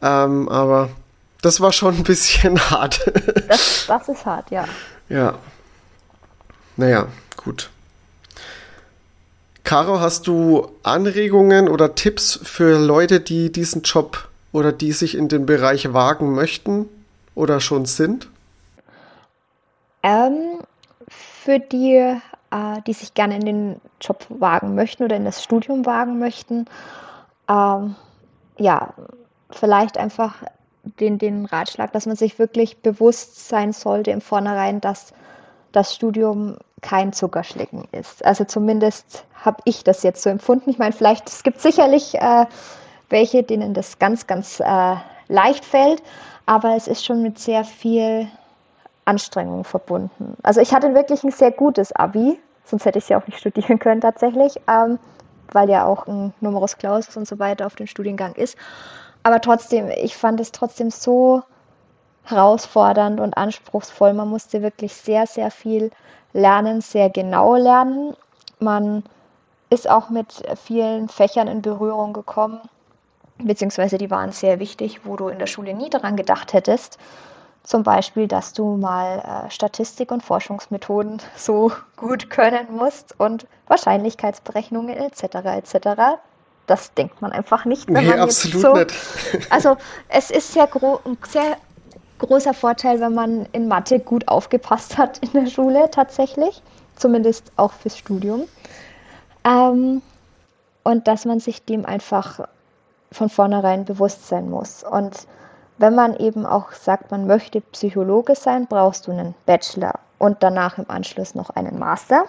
Ähm, 0.00 0.48
aber 0.48 0.90
das 1.42 1.60
war 1.60 1.72
schon 1.72 1.96
ein 1.96 2.04
bisschen 2.04 2.58
hart. 2.70 3.00
das, 3.48 3.86
das 3.86 4.08
ist 4.08 4.24
hart, 4.24 4.50
ja. 4.50 4.64
Ja. 5.08 5.38
Naja, 6.76 7.08
gut. 7.36 7.70
Caro, 9.64 10.00
hast 10.00 10.26
du 10.26 10.70
Anregungen 10.82 11.68
oder 11.68 11.94
Tipps 11.94 12.38
für 12.42 12.78
Leute, 12.78 13.20
die 13.20 13.52
diesen 13.52 13.82
Job 13.82 14.28
oder 14.52 14.72
die 14.72 14.92
sich 14.92 15.16
in 15.16 15.28
den 15.28 15.46
Bereich 15.46 15.92
wagen 15.92 16.34
möchten 16.34 16.88
oder 17.34 17.60
schon 17.60 17.86
sind? 17.86 18.28
Ähm, 20.02 20.58
für 21.08 21.58
die, 21.58 22.16
äh, 22.52 22.82
die 22.86 22.92
sich 22.92 23.14
gerne 23.14 23.36
in 23.36 23.44
den 23.44 23.80
Job 24.00 24.24
wagen 24.28 24.74
möchten 24.74 25.02
oder 25.02 25.16
in 25.16 25.24
das 25.24 25.42
Studium 25.42 25.86
wagen 25.86 26.18
möchten, 26.18 26.66
ähm, 27.48 27.96
ja, 28.58 28.94
vielleicht 29.50 29.98
einfach 29.98 30.42
den, 31.00 31.18
den 31.18 31.46
Ratschlag, 31.46 31.92
dass 31.92 32.06
man 32.06 32.16
sich 32.16 32.38
wirklich 32.38 32.78
bewusst 32.78 33.48
sein 33.48 33.72
sollte 33.72 34.10
im 34.10 34.20
Vornherein, 34.20 34.80
dass 34.80 35.12
das 35.72 35.94
Studium 35.94 36.58
kein 36.82 37.12
Zuckerschlecken 37.12 37.84
ist. 37.92 38.24
Also 38.24 38.44
zumindest 38.44 39.24
habe 39.34 39.62
ich 39.64 39.84
das 39.84 40.02
jetzt 40.02 40.22
so 40.22 40.30
empfunden. 40.30 40.70
Ich 40.70 40.78
meine, 40.78 40.92
vielleicht, 40.92 41.28
es 41.28 41.42
gibt 41.42 41.60
sicherlich 41.60 42.16
äh, 42.16 42.46
welche, 43.08 43.42
denen 43.42 43.72
das 43.72 43.98
ganz, 43.98 44.26
ganz 44.26 44.60
äh, 44.60 44.96
leicht 45.28 45.64
fällt, 45.64 46.02
aber 46.46 46.76
es 46.76 46.88
ist 46.88 47.04
schon 47.04 47.22
mit 47.22 47.38
sehr 47.38 47.64
viel 47.64 48.28
Anstrengung 49.04 49.64
verbunden. 49.64 50.36
Also 50.42 50.60
ich 50.60 50.74
hatte 50.74 50.94
wirklich 50.94 51.24
ein 51.24 51.30
sehr 51.30 51.50
gutes 51.50 51.92
Abi, 51.92 52.40
sonst 52.64 52.84
hätte 52.84 52.98
ich 52.98 53.08
ja 53.08 53.20
auch 53.20 53.26
nicht 53.26 53.38
studieren 53.38 53.78
können 53.78 54.00
tatsächlich, 54.00 54.60
ähm, 54.68 54.98
weil 55.50 55.68
ja 55.68 55.84
auch 55.86 56.06
ein 56.06 56.32
Numerus 56.40 56.78
Clausus 56.78 57.16
und 57.16 57.26
so 57.26 57.38
weiter 57.38 57.66
auf 57.66 57.74
dem 57.74 57.86
Studiengang 57.86 58.34
ist. 58.34 58.56
Aber 59.22 59.40
trotzdem, 59.40 59.88
ich 59.88 60.16
fand 60.16 60.40
es 60.40 60.52
trotzdem 60.52 60.90
so 60.90 61.42
herausfordernd 62.24 63.20
und 63.20 63.36
anspruchsvoll. 63.36 64.12
Man 64.12 64.28
musste 64.28 64.62
wirklich 64.62 64.94
sehr, 64.94 65.26
sehr 65.26 65.50
viel 65.50 65.90
lernen, 66.32 66.80
sehr 66.80 67.10
genau 67.10 67.56
lernen. 67.56 68.16
Man 68.58 69.02
ist 69.70 69.88
auch 69.88 70.10
mit 70.10 70.42
vielen 70.64 71.08
Fächern 71.08 71.48
in 71.48 71.62
Berührung 71.62 72.12
gekommen, 72.12 72.60
beziehungsweise 73.38 73.98
die 73.98 74.10
waren 74.10 74.32
sehr 74.32 74.60
wichtig, 74.60 75.04
wo 75.04 75.16
du 75.16 75.28
in 75.28 75.38
der 75.38 75.46
Schule 75.46 75.74
nie 75.74 75.90
daran 75.90 76.16
gedacht 76.16 76.52
hättest. 76.52 76.98
Zum 77.64 77.84
Beispiel, 77.84 78.26
dass 78.26 78.52
du 78.52 78.76
mal 78.76 79.44
äh, 79.46 79.50
Statistik 79.50 80.10
und 80.10 80.22
Forschungsmethoden 80.22 81.22
so 81.36 81.72
gut 81.96 82.30
können 82.30 82.66
musst 82.76 83.18
und 83.18 83.46
Wahrscheinlichkeitsberechnungen 83.68 84.96
etc. 84.96 85.22
etc. 85.46 86.20
Das 86.66 86.92
denkt 86.94 87.22
man 87.22 87.32
einfach 87.32 87.64
nicht. 87.64 87.88
Wenn 87.88 88.04
nee, 88.04 88.10
man 88.10 88.20
absolut 88.20 88.60
so, 88.60 88.74
nicht. 88.74 88.92
also 89.50 89.76
es 90.08 90.30
ist 90.30 90.52
sehr, 90.52 90.66
gro 90.66 91.00
sehr 91.28 91.56
großer 92.18 92.54
Vorteil, 92.54 93.00
wenn 93.00 93.14
man 93.14 93.46
in 93.52 93.68
Mathe 93.68 93.98
gut 93.98 94.28
aufgepasst 94.28 94.96
hat 94.96 95.18
in 95.18 95.32
der 95.32 95.50
Schule 95.50 95.90
tatsächlich, 95.90 96.62
zumindest 96.96 97.52
auch 97.56 97.72
fürs 97.72 97.98
Studium. 97.98 98.44
Ähm, 99.44 100.02
und 100.84 101.06
dass 101.08 101.24
man 101.24 101.40
sich 101.40 101.64
dem 101.64 101.84
einfach 101.84 102.40
von 103.12 103.28
vornherein 103.28 103.84
bewusst 103.84 104.28
sein 104.28 104.50
muss. 104.50 104.84
Und 104.84 105.26
wenn 105.82 105.96
man 105.96 106.16
eben 106.16 106.46
auch 106.46 106.70
sagt, 106.72 107.10
man 107.10 107.26
möchte 107.26 107.60
Psychologe 107.60 108.36
sein, 108.36 108.68
brauchst 108.68 109.08
du 109.08 109.10
einen 109.10 109.34
Bachelor 109.46 109.98
und 110.18 110.40
danach 110.40 110.78
im 110.78 110.88
Anschluss 110.88 111.34
noch 111.34 111.50
einen 111.50 111.76
Master. 111.76 112.26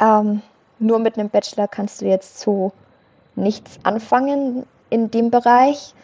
Ähm, 0.00 0.40
nur 0.78 0.98
mit 1.00 1.18
einem 1.18 1.28
Bachelor 1.28 1.68
kannst 1.68 2.00
du 2.00 2.06
jetzt 2.06 2.40
so 2.40 2.72
nichts 3.36 3.78
anfangen 3.82 4.64
in 4.88 5.10
dem 5.10 5.30
Bereich. 5.30 5.94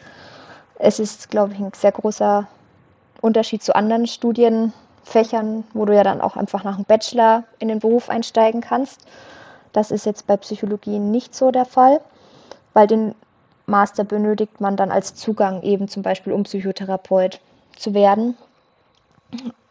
Es 0.78 0.98
ist, 0.98 1.30
glaube 1.30 1.54
ich, 1.54 1.58
ein 1.58 1.72
sehr 1.74 1.92
großer 1.92 2.46
Unterschied 3.22 3.62
zu 3.62 3.74
anderen 3.74 4.06
Studienfächern, 4.06 5.64
wo 5.72 5.86
du 5.86 5.94
ja 5.94 6.04
dann 6.04 6.20
auch 6.20 6.36
einfach 6.36 6.64
nach 6.64 6.76
einem 6.76 6.84
Bachelor 6.84 7.44
in 7.58 7.68
den 7.68 7.78
Beruf 7.78 8.10
einsteigen 8.10 8.60
kannst. 8.60 9.06
Das 9.72 9.90
ist 9.90 10.04
jetzt 10.04 10.26
bei 10.26 10.36
Psychologie 10.36 10.98
nicht 10.98 11.34
so 11.34 11.50
der 11.50 11.64
Fall, 11.64 12.02
weil 12.74 12.86
den 12.86 13.14
Master 13.70 14.04
benötigt 14.04 14.60
man 14.60 14.76
dann 14.76 14.90
als 14.90 15.14
Zugang 15.14 15.62
eben 15.62 15.88
zum 15.88 16.02
Beispiel, 16.02 16.32
um 16.32 16.42
Psychotherapeut 16.42 17.40
zu 17.76 17.94
werden. 17.94 18.36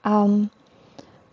Ähm, 0.06 0.50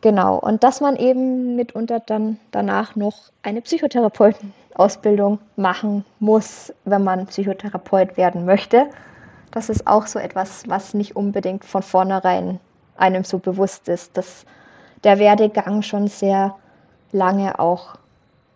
genau, 0.00 0.36
und 0.38 0.64
dass 0.64 0.80
man 0.80 0.96
eben 0.96 1.56
mitunter 1.56 2.00
dann 2.00 2.38
danach 2.50 2.96
noch 2.96 3.14
eine 3.42 3.62
Psychotherapeutenausbildung 3.62 5.38
machen 5.56 6.04
muss, 6.18 6.72
wenn 6.84 7.04
man 7.04 7.26
Psychotherapeut 7.26 8.16
werden 8.16 8.44
möchte 8.44 8.88
das 9.56 9.70
ist 9.70 9.86
auch 9.86 10.06
so 10.06 10.18
etwas, 10.18 10.64
was 10.68 10.92
nicht 10.92 11.16
unbedingt 11.16 11.64
von 11.64 11.82
vornherein 11.82 12.60
einem 12.98 13.24
so 13.24 13.38
bewusst 13.38 13.88
ist, 13.88 14.14
dass 14.14 14.44
der 15.02 15.18
Werdegang 15.18 15.80
schon 15.80 16.08
sehr 16.08 16.54
lange 17.10 17.58
auch 17.58 17.96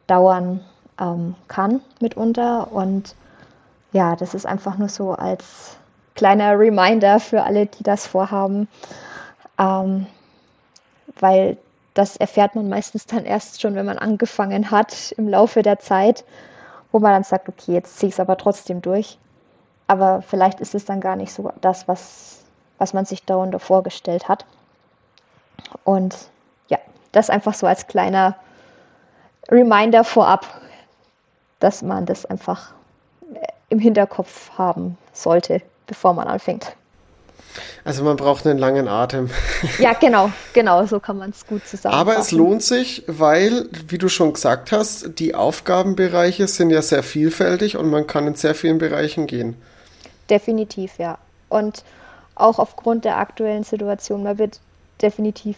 dauern 0.07 0.61
ähm, 1.01 1.37
kann 1.49 1.81
mitunter. 2.01 2.71
Und 2.71 3.15
ja, 3.93 4.17
das 4.17 4.35
ist 4.35 4.47
einfach 4.47 4.79
nur 4.79 4.89
so 4.89 5.13
als 5.13 5.77
kleiner 6.15 6.59
Reminder 6.59 7.21
für 7.21 7.43
alle, 7.43 7.67
die 7.67 7.83
das 7.83 8.07
vorhaben, 8.07 8.69
ähm, 9.59 10.07
weil 11.19 11.57
das 11.95 12.17
erfährt 12.17 12.55
man 12.55 12.69
meistens 12.69 13.07
dann 13.07 13.25
erst 13.25 13.61
schon, 13.61 13.75
wenn 13.75 13.87
man 13.87 13.99
angefangen 13.99 14.71
hat 14.71 15.13
im 15.13 15.29
Laufe 15.29 15.63
der 15.63 15.79
Zeit, 15.79 16.25
wo 16.93 16.99
man 16.99 17.13
dann 17.13 17.25
sagt, 17.25 17.49
okay, 17.49 17.73
jetzt 17.73 17.99
ziehe 17.99 18.09
ich 18.09 18.15
es 18.15 18.21
aber 18.21 18.37
trotzdem 18.37 18.81
durch. 18.83 19.19
Aber 19.87 20.23
vielleicht 20.23 20.61
ist 20.61 20.75
es 20.75 20.85
dann 20.85 21.01
gar 21.01 21.17
nicht 21.17 21.33
so 21.33 21.53
das, 21.61 21.89
was, 21.89 22.45
was 22.79 22.93
man 22.93 23.05
sich 23.05 23.25
darunter 23.25 23.59
vorgestellt 23.59 24.29
hat. 24.29 24.45
Und 25.85 26.17
ja, 26.69 26.79
das 27.13 27.29
einfach 27.29 27.55
so 27.55 27.67
als 27.67 27.87
kleiner 27.87 28.37
Reminder 29.49 30.05
vorab, 30.05 30.47
dass 31.59 31.83
man 31.83 32.07
das 32.07 32.25
einfach 32.25 32.73
im 33.71 33.79
Hinterkopf 33.79 34.51
haben 34.59 34.99
sollte, 35.13 35.63
bevor 35.87 36.13
man 36.13 36.29
anfängt. 36.29 36.77
Also 37.85 38.05
man 38.05 38.17
braucht 38.17 38.47
einen 38.47 38.59
langen 38.59 38.87
Atem. 38.87 39.31
Ja, 39.79 39.95
genau, 39.95 40.31
genau, 40.53 40.87
so 40.87 41.01
kann 41.01 41.19
man 41.19 41.31
es 41.31 41.47
gut 41.47 41.67
zusammenfassen. 41.67 42.09
Aber 42.09 42.21
es 42.21 42.31
lohnt 42.31 42.63
sich, 42.63 43.03
weil, 43.07 43.67
wie 43.89 43.99
du 43.99 44.09
schon 44.09 44.33
gesagt 44.33 44.71
hast, 44.73 45.19
die 45.19 45.35
Aufgabenbereiche 45.35 46.47
sind 46.47 46.71
ja 46.71 46.83
sehr 46.83 47.03
vielfältig 47.03 47.77
und 47.77 47.91
man 47.91 48.07
kann 48.07 48.27
in 48.27 48.35
sehr 48.35 48.55
vielen 48.55 48.79
Bereichen 48.79 49.27
gehen. 49.27 49.57
Definitiv, 50.29 50.99
ja. 50.99 51.19
Und 51.49 51.83
auch 52.37 52.59
aufgrund 52.59 53.05
der 53.05 53.19
aktuellen 53.19 53.65
Situation, 53.65 54.23
man 54.23 54.39
wird 54.39 54.61
definitiv 55.03 55.57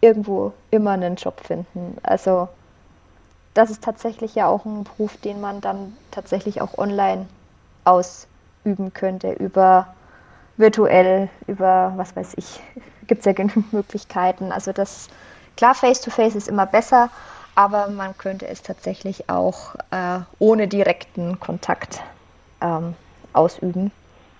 irgendwo 0.00 0.52
immer 0.70 0.92
einen 0.92 1.16
Job 1.16 1.40
finden. 1.44 1.96
Also 2.02 2.48
das 3.54 3.70
ist 3.70 3.82
tatsächlich 3.82 4.34
ja 4.34 4.46
auch 4.46 4.64
ein 4.64 4.84
Beruf, 4.84 5.16
den 5.16 5.40
man 5.40 5.60
dann 5.60 5.96
tatsächlich 6.10 6.60
auch 6.60 6.78
online 6.78 7.26
ausüben 7.86 8.92
könnte, 8.92 9.32
über 9.32 9.88
virtuell, 10.56 11.28
über 11.46 11.92
was 11.96 12.16
weiß 12.16 12.34
ich, 12.36 12.60
gibt 13.06 13.20
es 13.20 13.24
ja 13.26 13.32
genug 13.32 13.72
Möglichkeiten. 13.72 14.52
Also 14.52 14.72
das, 14.72 15.08
klar, 15.56 15.74
face-to-face 15.74 16.34
-face 16.34 16.36
ist 16.36 16.48
immer 16.48 16.66
besser, 16.66 17.10
aber 17.54 17.88
man 17.88 18.16
könnte 18.18 18.46
es 18.46 18.62
tatsächlich 18.62 19.30
auch 19.30 19.74
äh, 19.90 20.20
ohne 20.38 20.68
direkten 20.68 21.40
Kontakt 21.40 22.02
ähm, 22.60 22.94
ausüben, 23.32 23.90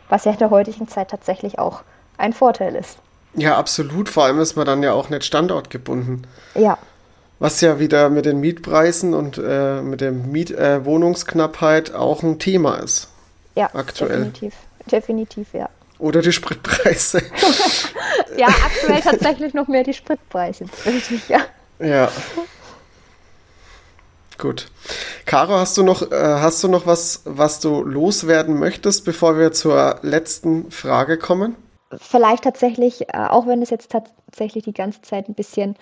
was 0.08 0.24
ja 0.24 0.32
in 0.32 0.38
der 0.38 0.50
heutigen 0.50 0.88
Zeit 0.88 1.10
tatsächlich 1.10 1.58
auch 1.58 1.82
ein 2.18 2.32
Vorteil 2.32 2.74
ist. 2.74 2.98
Ja, 3.34 3.56
absolut. 3.58 4.08
Vor 4.08 4.24
allem 4.24 4.40
ist 4.40 4.56
man 4.56 4.66
dann 4.66 4.82
ja 4.82 4.92
auch 4.92 5.10
nicht 5.10 5.24
standortgebunden. 5.24 6.26
Ja. 6.54 6.78
Was 7.38 7.60
ja 7.60 7.78
wieder 7.78 8.08
mit 8.08 8.24
den 8.24 8.40
Mietpreisen 8.40 9.12
und 9.12 9.38
äh, 9.38 9.82
mit 9.82 10.00
der 10.00 10.12
Miet 10.12 10.50
äh, 10.50 10.84
Wohnungsknappheit 10.86 11.94
auch 11.94 12.22
ein 12.22 12.38
Thema 12.38 12.76
ist. 12.76 13.10
Ja, 13.56 13.70
aktuell. 13.72 14.18
Definitiv, 14.18 14.54
definitiv, 14.90 15.54
ja. 15.54 15.68
Oder 15.98 16.20
die 16.20 16.32
Spritpreise. 16.32 17.22
ja, 18.36 18.48
aktuell 18.48 19.00
tatsächlich 19.00 19.54
noch 19.54 19.66
mehr 19.66 19.82
die 19.82 19.94
Spritpreise, 19.94 20.66
tatsächlich, 20.66 21.28
ja. 21.28 21.40
Ja. 21.78 22.10
Gut. 24.38 24.66
Caro, 25.24 25.54
hast 25.54 25.78
du 25.78 25.82
noch, 25.82 26.12
äh, 26.12 26.14
hast 26.14 26.62
du 26.62 26.68
noch 26.68 26.86
was, 26.86 27.22
was 27.24 27.60
du 27.60 27.82
loswerden 27.82 28.58
möchtest, 28.58 29.06
bevor 29.06 29.38
wir 29.38 29.52
zur 29.52 29.98
letzten 30.02 30.70
Frage 30.70 31.16
kommen? 31.16 31.56
Vielleicht 31.98 32.44
tatsächlich, 32.44 33.08
äh, 33.08 33.26
auch 33.28 33.46
wenn 33.46 33.62
es 33.62 33.70
jetzt 33.70 33.90
tatsächlich 33.90 34.64
die 34.64 34.74
ganze 34.74 35.00
Zeit 35.00 35.28
ein 35.28 35.34
bisschen 35.34 35.76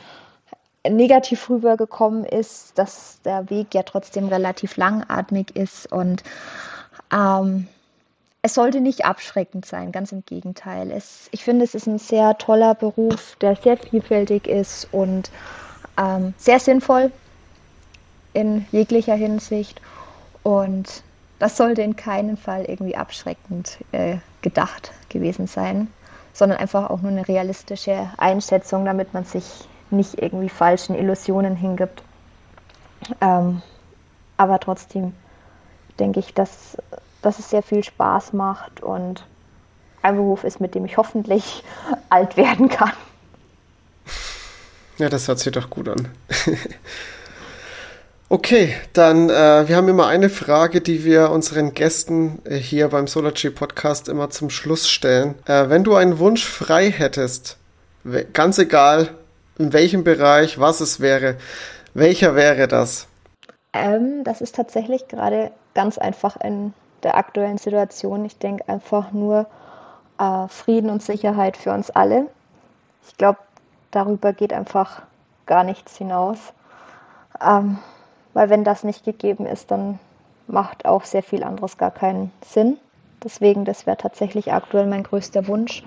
negativ 0.88 1.48
rübergekommen 1.48 2.24
ist, 2.24 2.78
dass 2.78 3.18
der 3.24 3.50
Weg 3.50 3.74
ja 3.74 3.82
trotzdem 3.82 4.28
relativ 4.28 4.76
langatmig 4.76 5.56
ist 5.56 5.90
und 5.90 6.22
ähm, 7.12 7.68
es 8.42 8.54
sollte 8.54 8.80
nicht 8.80 9.06
abschreckend 9.06 9.64
sein, 9.64 9.90
ganz 9.90 10.12
im 10.12 10.22
Gegenteil. 10.26 10.90
Es, 10.90 11.28
ich 11.30 11.42
finde, 11.42 11.64
es 11.64 11.74
ist 11.74 11.86
ein 11.86 11.98
sehr 11.98 12.36
toller 12.36 12.74
Beruf, 12.74 13.36
der 13.40 13.56
sehr 13.56 13.78
vielfältig 13.78 14.46
ist 14.46 14.86
und 14.92 15.30
ähm, 15.96 16.34
sehr 16.36 16.60
sinnvoll 16.60 17.10
in 18.34 18.66
jeglicher 18.70 19.14
Hinsicht. 19.14 19.80
Und 20.42 21.02
das 21.38 21.56
sollte 21.56 21.80
in 21.80 21.96
keinem 21.96 22.36
Fall 22.36 22.66
irgendwie 22.66 22.96
abschreckend 22.96 23.78
äh, 23.92 24.18
gedacht 24.42 24.92
gewesen 25.08 25.46
sein, 25.46 25.88
sondern 26.34 26.58
einfach 26.58 26.90
auch 26.90 27.00
nur 27.00 27.12
eine 27.12 27.26
realistische 27.26 28.10
Einschätzung, 28.18 28.84
damit 28.84 29.14
man 29.14 29.24
sich 29.24 29.66
nicht 29.90 30.20
irgendwie 30.20 30.50
falschen 30.50 30.94
Illusionen 30.96 31.56
hingibt. 31.56 32.02
Ähm, 33.22 33.62
aber 34.36 34.60
trotzdem 34.60 35.14
denke 35.98 36.20
ich, 36.20 36.34
dass, 36.34 36.76
dass 37.22 37.38
es 37.38 37.50
sehr 37.50 37.62
viel 37.62 37.84
Spaß 37.84 38.32
macht 38.32 38.82
und 38.82 39.24
ein 40.02 40.16
Beruf 40.16 40.44
ist, 40.44 40.60
mit 40.60 40.74
dem 40.74 40.84
ich 40.84 40.96
hoffentlich 40.96 41.64
alt 42.10 42.36
werden 42.36 42.68
kann. 42.68 42.92
Ja, 44.98 45.08
das 45.08 45.26
hört 45.26 45.40
sich 45.40 45.52
doch 45.52 45.70
gut 45.70 45.88
an. 45.88 46.08
okay, 48.28 48.74
dann, 48.92 49.28
äh, 49.28 49.66
wir 49.66 49.76
haben 49.76 49.88
immer 49.88 50.06
eine 50.06 50.30
Frage, 50.30 50.80
die 50.80 51.04
wir 51.04 51.30
unseren 51.30 51.74
Gästen 51.74 52.40
äh, 52.44 52.56
hier 52.56 52.88
beim 52.88 53.08
SolarG 53.08 53.50
Podcast 53.52 54.08
immer 54.08 54.30
zum 54.30 54.50
Schluss 54.50 54.88
stellen. 54.88 55.34
Äh, 55.46 55.68
wenn 55.68 55.82
du 55.82 55.96
einen 55.96 56.20
Wunsch 56.20 56.44
frei 56.44 56.92
hättest, 56.92 57.56
ganz 58.32 58.58
egal, 58.58 59.08
in 59.58 59.72
welchem 59.72 60.04
Bereich, 60.04 60.60
was 60.60 60.80
es 60.80 61.00
wäre. 61.00 61.36
Welcher 61.94 62.34
wäre 62.34 62.68
das? 62.68 63.06
Ähm, 63.72 64.22
das 64.24 64.40
ist 64.40 64.54
tatsächlich 64.54 65.08
gerade 65.08 65.50
ganz 65.74 65.98
einfach 65.98 66.36
in 66.40 66.72
der 67.02 67.16
aktuellen 67.16 67.58
Situation. 67.58 68.24
Ich 68.24 68.38
denke 68.38 68.68
einfach 68.68 69.12
nur 69.12 69.46
äh, 70.18 70.48
Frieden 70.48 70.90
und 70.90 71.02
Sicherheit 71.02 71.56
für 71.56 71.72
uns 71.72 71.90
alle. 71.90 72.26
Ich 73.06 73.16
glaube, 73.16 73.38
darüber 73.90 74.32
geht 74.32 74.52
einfach 74.52 75.02
gar 75.46 75.64
nichts 75.64 75.96
hinaus. 75.96 76.38
Ähm, 77.44 77.78
weil 78.32 78.50
wenn 78.50 78.64
das 78.64 78.84
nicht 78.84 79.04
gegeben 79.04 79.46
ist, 79.46 79.70
dann 79.70 79.98
macht 80.46 80.86
auch 80.86 81.04
sehr 81.04 81.22
viel 81.22 81.44
anderes 81.44 81.78
gar 81.78 81.90
keinen 81.90 82.32
Sinn. 82.44 82.78
Deswegen, 83.22 83.64
das 83.64 83.86
wäre 83.86 83.96
tatsächlich 83.96 84.52
aktuell 84.52 84.86
mein 84.86 85.02
größter 85.02 85.46
Wunsch. 85.46 85.82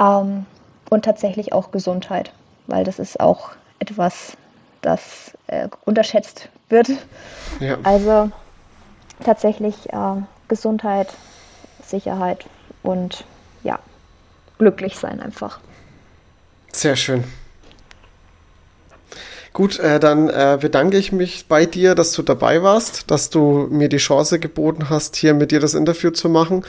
Ähm, 0.00 0.46
und 0.88 1.04
tatsächlich 1.04 1.52
auch 1.52 1.70
Gesundheit 1.70 2.32
weil 2.66 2.84
das 2.84 2.98
ist 2.98 3.20
auch 3.20 3.50
etwas, 3.78 4.36
das 4.82 5.32
äh, 5.46 5.68
unterschätzt 5.84 6.48
wird. 6.68 6.88
Ja. 7.60 7.78
Also 7.82 8.30
tatsächlich 9.24 9.92
äh, 9.92 10.22
Gesundheit, 10.48 11.08
Sicherheit 11.84 12.46
und 12.82 13.24
ja, 13.62 13.78
glücklich 14.58 14.96
sein 14.96 15.20
einfach. 15.20 15.60
Sehr 16.72 16.96
schön. 16.96 17.24
Gut, 19.56 19.78
äh, 19.78 19.98
dann 19.98 20.28
äh, 20.28 20.58
bedanke 20.60 20.98
ich 20.98 21.12
mich 21.12 21.48
bei 21.48 21.64
dir, 21.64 21.94
dass 21.94 22.12
du 22.12 22.22
dabei 22.22 22.62
warst, 22.62 23.10
dass 23.10 23.30
du 23.30 23.66
mir 23.70 23.88
die 23.88 23.96
Chance 23.96 24.38
geboten 24.38 24.90
hast, 24.90 25.16
hier 25.16 25.32
mit 25.32 25.50
dir 25.50 25.60
das 25.60 25.72
Interview 25.72 26.10
zu 26.10 26.28
machen. 26.28 26.62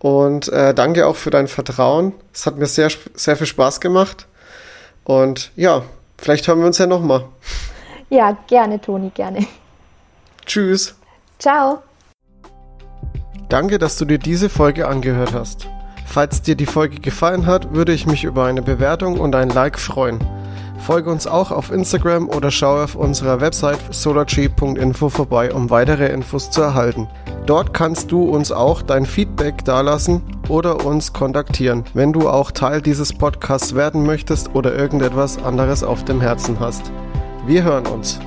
Und 0.00 0.48
äh, 0.48 0.74
danke 0.74 1.06
auch 1.06 1.14
für 1.14 1.30
dein 1.30 1.46
Vertrauen. 1.46 2.14
Es 2.34 2.44
hat 2.44 2.58
mir 2.58 2.66
sehr, 2.66 2.90
sehr 3.14 3.36
viel 3.36 3.46
Spaß 3.46 3.80
gemacht. 3.80 4.26
Und 5.04 5.52
ja, 5.54 5.84
vielleicht 6.18 6.48
hören 6.48 6.58
wir 6.58 6.66
uns 6.66 6.78
ja 6.78 6.86
nochmal. 6.88 7.26
Ja, 8.10 8.36
gerne, 8.48 8.80
Toni, 8.80 9.10
gerne. 9.10 9.46
Tschüss. 10.44 10.96
Ciao. 11.38 11.82
Danke, 13.52 13.78
dass 13.78 13.98
du 13.98 14.06
dir 14.06 14.16
diese 14.16 14.48
Folge 14.48 14.88
angehört 14.88 15.34
hast. 15.34 15.68
Falls 16.06 16.40
dir 16.40 16.54
die 16.54 16.64
Folge 16.64 17.00
gefallen 17.00 17.44
hat, 17.44 17.74
würde 17.74 17.92
ich 17.92 18.06
mich 18.06 18.24
über 18.24 18.46
eine 18.46 18.62
Bewertung 18.62 19.20
und 19.20 19.34
ein 19.34 19.50
Like 19.50 19.78
freuen. 19.78 20.20
Folge 20.78 21.10
uns 21.10 21.26
auch 21.26 21.50
auf 21.50 21.70
Instagram 21.70 22.30
oder 22.30 22.50
schau 22.50 22.82
auf 22.82 22.94
unserer 22.94 23.42
Website 23.42 23.78
solartree.info 23.90 25.10
vorbei, 25.10 25.52
um 25.52 25.68
weitere 25.68 26.06
Infos 26.06 26.50
zu 26.50 26.62
erhalten. 26.62 27.08
Dort 27.44 27.74
kannst 27.74 28.10
du 28.10 28.22
uns 28.22 28.52
auch 28.52 28.80
dein 28.80 29.04
Feedback 29.04 29.62
dalassen 29.66 30.22
oder 30.48 30.86
uns 30.86 31.12
kontaktieren, 31.12 31.84
wenn 31.92 32.14
du 32.14 32.30
auch 32.30 32.52
Teil 32.52 32.80
dieses 32.80 33.12
Podcasts 33.12 33.74
werden 33.74 34.06
möchtest 34.06 34.54
oder 34.54 34.74
irgendetwas 34.74 35.36
anderes 35.36 35.84
auf 35.84 36.06
dem 36.06 36.22
Herzen 36.22 36.58
hast. 36.58 36.90
Wir 37.46 37.64
hören 37.64 37.86
uns. 37.86 38.18